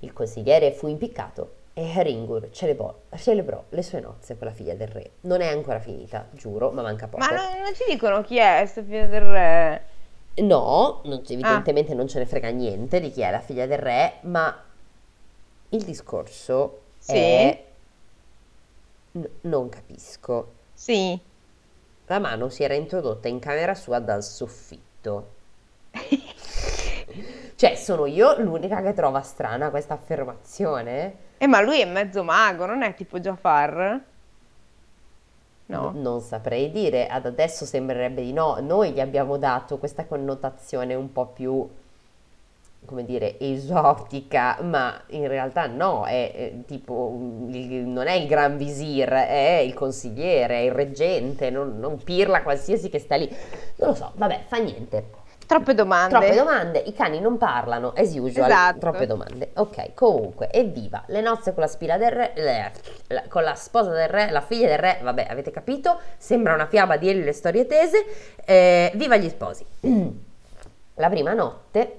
[0.00, 4.88] Il consigliere fu impiccato e Ringur celebrò, celebrò le sue nozze con la figlia del
[4.88, 5.10] re.
[5.22, 7.24] Non è ancora finita, giuro, ma manca poco.
[7.24, 9.84] Ma non, non ci dicono chi è sto figlio del re?
[10.36, 11.32] No, non- Ah.
[11.32, 14.62] evidentemente non ce ne frega niente di chi è la figlia del re, ma
[15.70, 17.12] il discorso Sì.
[17.16, 17.64] è...
[19.12, 20.52] n- non capisco.
[20.72, 21.18] Sì.
[22.10, 25.28] La mano si era introdotta in camera sua dal soffitto.
[27.54, 31.14] Cioè, sono io l'unica che trova strana questa affermazione?
[31.36, 34.00] Eh, ma lui è mezzo mago, non è tipo Jafar?
[35.66, 35.90] No.
[35.90, 38.56] N- non saprei dire, ad adesso sembrerebbe di no.
[38.60, 41.68] Noi gli abbiamo dato questa connotazione un po' più,
[42.86, 47.16] come dire, esotica, ma in realtà no, è, è tipo,
[47.48, 52.42] il- non è il gran visir, è il consigliere, è il reggente, non, non pirla
[52.42, 53.28] qualsiasi che sta lì.
[53.76, 55.18] Non lo so, vabbè, fa niente.
[55.46, 56.16] Troppe domande.
[56.16, 58.78] Troppe domande, i cani non parlano, as usual, Esatto.
[58.78, 59.50] troppe domande.
[59.56, 62.72] Ok, comunque, evviva, le nozze con la spilla del re, le-
[63.08, 66.66] la- con la sposa del re, la figlia del re, vabbè, avete capito, sembra una
[66.66, 68.04] fiaba di Elio le storie tese,
[68.44, 69.64] Eh, viva gli sposi.
[70.94, 71.96] La prima notte,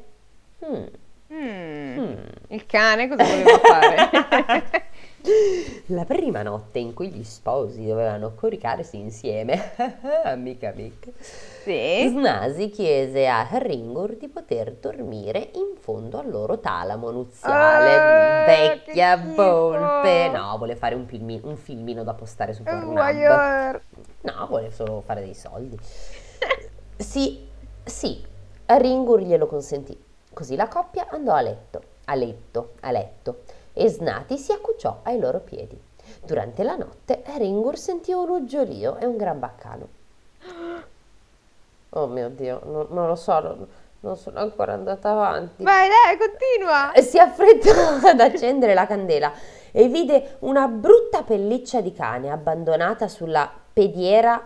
[0.65, 0.83] hmm,
[1.31, 1.97] Mm.
[1.97, 2.13] hmm.
[2.49, 4.89] Il cane cosa voleva fare?
[5.87, 9.71] la prima notte in cui gli sposi dovevano coricarsi insieme,
[10.25, 12.09] amica amica, sì.
[12.09, 17.95] Snasi chiese a Ringur di poter dormire in fondo al loro talamo nuziale.
[17.95, 20.29] Ah, Vecchia volpe!
[20.33, 23.81] No, vuole fare un, filmi- un filmino da postare su Pornhub.
[24.21, 25.77] No, vuole solo fare dei soldi.
[26.97, 27.47] Sì,
[27.85, 28.21] sì,
[28.65, 30.09] Ringur glielo consentì.
[30.33, 33.41] Così la coppia andò a letto, a letto, a letto,
[33.73, 35.79] e Snati si accucciò ai loro piedi.
[36.23, 39.87] Durante la notte Ringur sentì un uggiolio e un gran baccano.
[41.89, 43.67] Oh mio Dio, non, non lo so, non,
[44.01, 45.63] non sono ancora andata avanti.
[45.63, 46.91] Vai, dai, continua.
[47.01, 47.71] Si affrettò
[48.07, 49.33] ad accendere la candela
[49.71, 54.41] e vide una brutta pelliccia di cane abbandonata sulla pediera,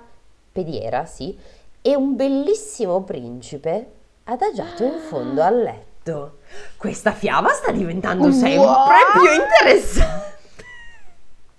[0.51, 1.37] pediera, sì,
[1.81, 3.91] e un bellissimo principe
[4.25, 6.39] adagiato in fondo al letto.
[6.77, 9.11] Questa fiaba sta diventando sempre What?
[9.13, 10.65] più interessante.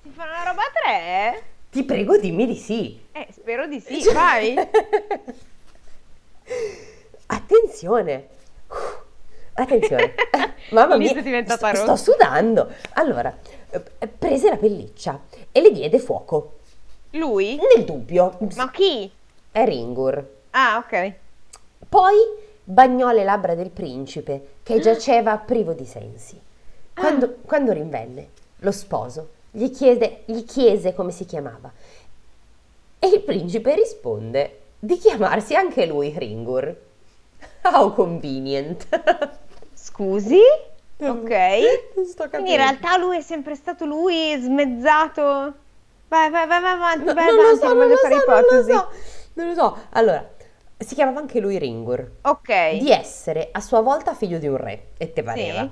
[0.03, 1.43] Si fa una roba a tre?
[1.71, 3.01] Ti prego, dimmi di sì.
[3.13, 4.55] Eh, spero di sì, vai.
[7.27, 8.29] Attenzione.
[9.55, 10.15] Attenzione.
[10.71, 11.11] Mamma mia,
[11.47, 12.73] sto, sto sudando.
[12.95, 13.37] Allora,
[13.71, 15.21] eh, prese la pelliccia
[15.51, 16.59] e le diede fuoco.
[17.11, 17.59] Lui?
[17.75, 19.11] Nel dubbio, Ma chi?
[19.51, 20.25] è Ringur.
[20.51, 21.13] Ah, ok.
[21.89, 22.15] Poi
[22.69, 26.39] bagnò le labbra del principe che giaceva privo di sensi.
[26.93, 28.29] Quando, quando rinvenne,
[28.59, 31.71] lo sposo gli, chiede- gli chiese come si chiamava
[32.99, 36.75] e il principe risponde di chiamarsi anche lui Ringur.
[37.63, 38.87] How convenient.
[39.73, 40.41] Scusi?
[40.99, 42.29] Ok.
[42.31, 45.55] Quindi in realtà lui è sempre stato lui, smezzato.
[46.09, 48.57] Vai, vai, vai, vai avanti, No, vai non lo avanti, so, non lo so, non
[48.57, 48.89] lo so,
[49.35, 49.79] non lo so.
[49.91, 50.29] Allora,
[50.79, 52.11] si chiamava anche lui Ringur.
[52.23, 52.79] Ok.
[52.79, 55.71] Di essere a sua volta figlio di un re, e te pareva, Sì.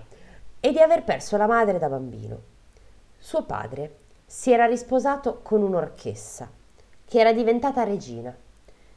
[0.60, 2.38] e di aver perso la madre da bambino.
[3.18, 6.50] Suo padre si era risposato con un'orchessa,
[7.06, 8.34] che era diventata regina,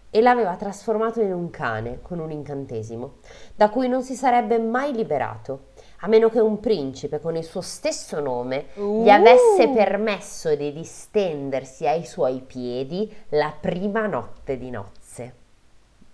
[0.09, 3.15] e l'aveva trasformato in un cane con un incantesimo,
[3.55, 5.65] da cui non si sarebbe mai liberato,
[6.01, 9.09] a meno che un principe con il suo stesso nome gli Uh.
[9.09, 14.96] avesse permesso di distendersi ai suoi piedi la prima notte di nozze.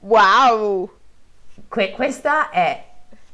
[0.06, 0.90] Wow.
[1.70, 2.84] Que- questa è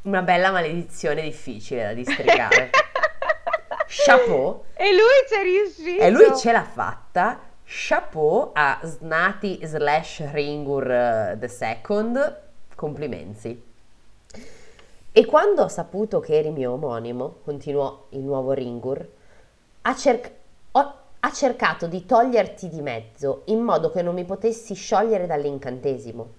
[0.04, 2.70] una bella maledizione difficile da districare.
[3.88, 4.66] Chapeau.
[4.76, 6.04] E lui ci è riuscito.
[6.04, 7.40] E lui ce l'ha fatta.
[7.64, 12.41] Chapeau a Snati slash Ringur eh, the Second.
[12.76, 13.64] Complimenti.
[15.12, 19.08] E quando ho saputo che eri mio omonimo, continuò il nuovo Ringur,
[19.82, 20.32] ha, cerc-
[20.74, 26.38] ho- ha cercato di toglierti di mezzo in modo che non mi potessi sciogliere dall'incantesimo.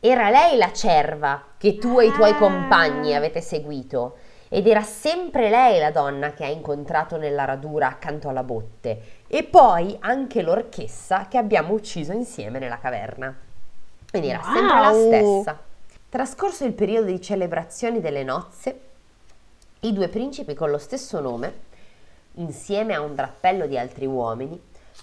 [0.00, 2.36] Era lei la cerva che tu e i tuoi Ah.
[2.36, 4.16] compagni avete seguito
[4.48, 9.42] ed era sempre lei la donna che hai incontrato nella radura accanto alla botte e
[9.42, 13.34] poi anche l'orchessa che abbiamo ucciso insieme nella caverna.
[14.10, 15.06] Quindi era sempre la Wow.
[15.42, 15.58] stessa.
[16.08, 18.80] Trascorso il periodo di celebrazioni delle nozze,
[19.80, 21.64] i due principi con lo stesso nome,
[22.34, 24.60] insieme a un drappello di altri uomini,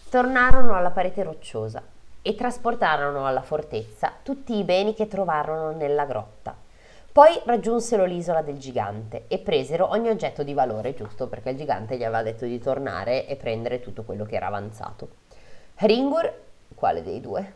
[0.09, 1.83] tornarono alla parete rocciosa
[2.23, 6.55] e trasportarono alla fortezza tutti i beni che trovarono nella grotta.
[7.11, 11.95] Poi raggiunsero l'isola del gigante e presero ogni oggetto di valore, giusto perché il gigante
[11.95, 15.09] gli aveva detto di tornare e prendere tutto quello che era avanzato.
[15.75, 16.33] Ringur,
[16.73, 17.53] quale dei due?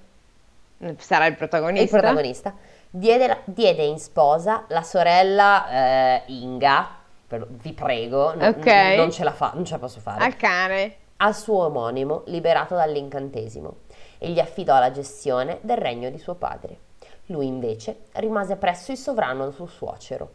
[0.98, 1.98] Sarà il il protagonista.
[1.98, 2.54] protagonista,
[2.90, 6.88] diede, la- diede in sposa la sorella eh, Inga,
[7.26, 8.66] per- vi prego, no- Ok.
[8.66, 10.96] n- non ce la fa, non ce la posso fare, Al cane.
[11.18, 13.74] al suo omonimo liberato dall'incantesimo
[14.18, 16.80] e gli affidò la gestione del regno di suo padre.
[17.28, 20.30] Lui invece rimase presso il sovrano suo suocero,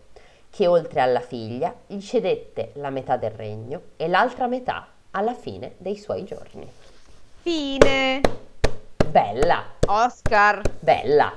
[0.50, 5.74] che oltre alla figlia gli cedette la metà del regno e l'altra metà alla fine
[5.78, 6.70] dei suoi giorni.
[7.40, 8.20] Fine.
[9.06, 10.60] Bella, Oscar.
[10.78, 11.32] bella,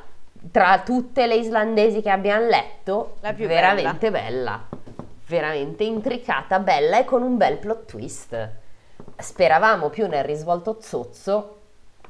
[0.52, 4.62] tra tutte le islandesi che abbiamo letto, La più veramente bella.
[5.28, 8.50] veramente intricata, bella e con un bel plot twist.
[9.18, 11.60] Speravamo più nel risvolto zozzo,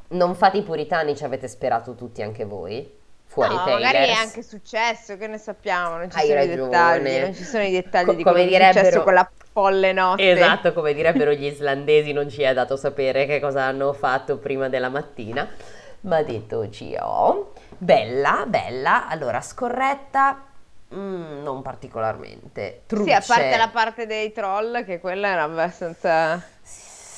[0.09, 2.89] non fate i puritani, ci avete sperato tutti anche voi,
[3.25, 3.83] fuori no, Taylors.
[3.83, 6.69] magari è anche successo, che ne sappiamo, non ci Hai sono i ragione.
[6.69, 9.93] dettagli, non ci sono i dettagli Co- di come che è successo direbbero- quella folle
[9.93, 10.31] notte.
[10.31, 14.69] Esatto, come direbbero gli islandesi, non ci è dato sapere che cosa hanno fatto prima
[14.69, 15.47] della mattina.
[16.01, 20.43] Ma detto ciò, bella, bella, allora scorretta,
[20.93, 22.83] mm, non particolarmente.
[22.87, 26.53] Sì, a parte la parte dei troll, che quella era abbastanza...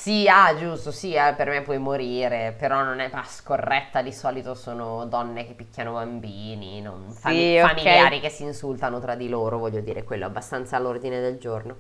[0.08, 4.14] Sì, ah, giusto, sì, eh, per me puoi morire, però non è ma scorretta, di
[4.14, 7.68] solito sono donne che picchiano bambini, non fami- Sì, ok.
[7.68, 11.76] familiari che si insultano tra di loro, voglio dire, quello è abbastanza all'ordine del giorno.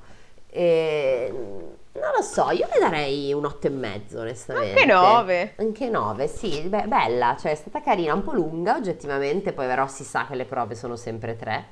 [0.46, 4.82] E, non lo so, io le darei un otto e mezzo, onestamente.
[4.82, 5.54] Anche nove.
[5.56, 9.88] Anche 9, sì, beh, bella, cioè è stata carina, un po' lunga oggettivamente, poi però
[9.88, 11.66] si sa che le prove sono sempre tre.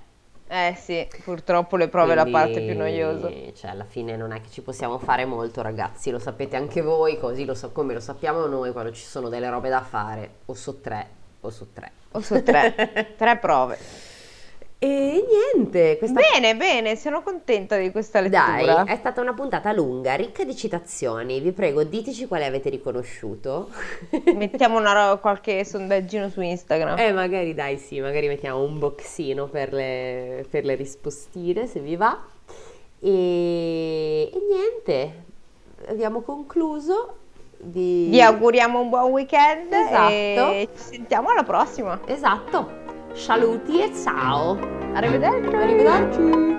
[0.48, 3.30] Eh sì, purtroppo le prove è la Quindi, parte più noiosa.
[3.56, 6.12] Cioè, alla fine non è che ci possiamo fare molto, ragazzi.
[6.12, 9.50] Lo sapete anche voi, così lo so, come lo sappiamo noi quando ci sono delle
[9.50, 10.30] robe da fare.
[10.46, 11.08] O su tre,
[11.42, 11.92] o su tre.
[12.12, 13.78] O su tre, tre prove.
[14.78, 15.26] E
[15.56, 18.84] niente, questa Bene, bene, sono contenta di questa Dai, lettura.
[18.84, 21.40] è stata una puntata lunga, ricca di citazioni.
[21.40, 23.70] Vi prego, diteci quale avete riconosciuto.
[24.36, 27.00] Mettiamo una qualche sondaggino su Instagram.
[27.00, 31.96] Eh, magari dai, sì, magari mettiamo un boxino per le, per le rispostine, se vi
[31.96, 32.22] va.
[33.00, 35.24] E, e niente,
[35.88, 37.18] abbiamo concluso.
[37.60, 38.10] Vi...
[38.10, 40.12] Vi auguriamo un buon weekend Esatto.
[40.12, 42.00] e ci sentiamo alla prossima.
[42.06, 42.85] Esatto.
[43.16, 44.60] Saluti e ciao!
[44.94, 45.56] Arrivederci!
[45.56, 46.56] Arrivederci!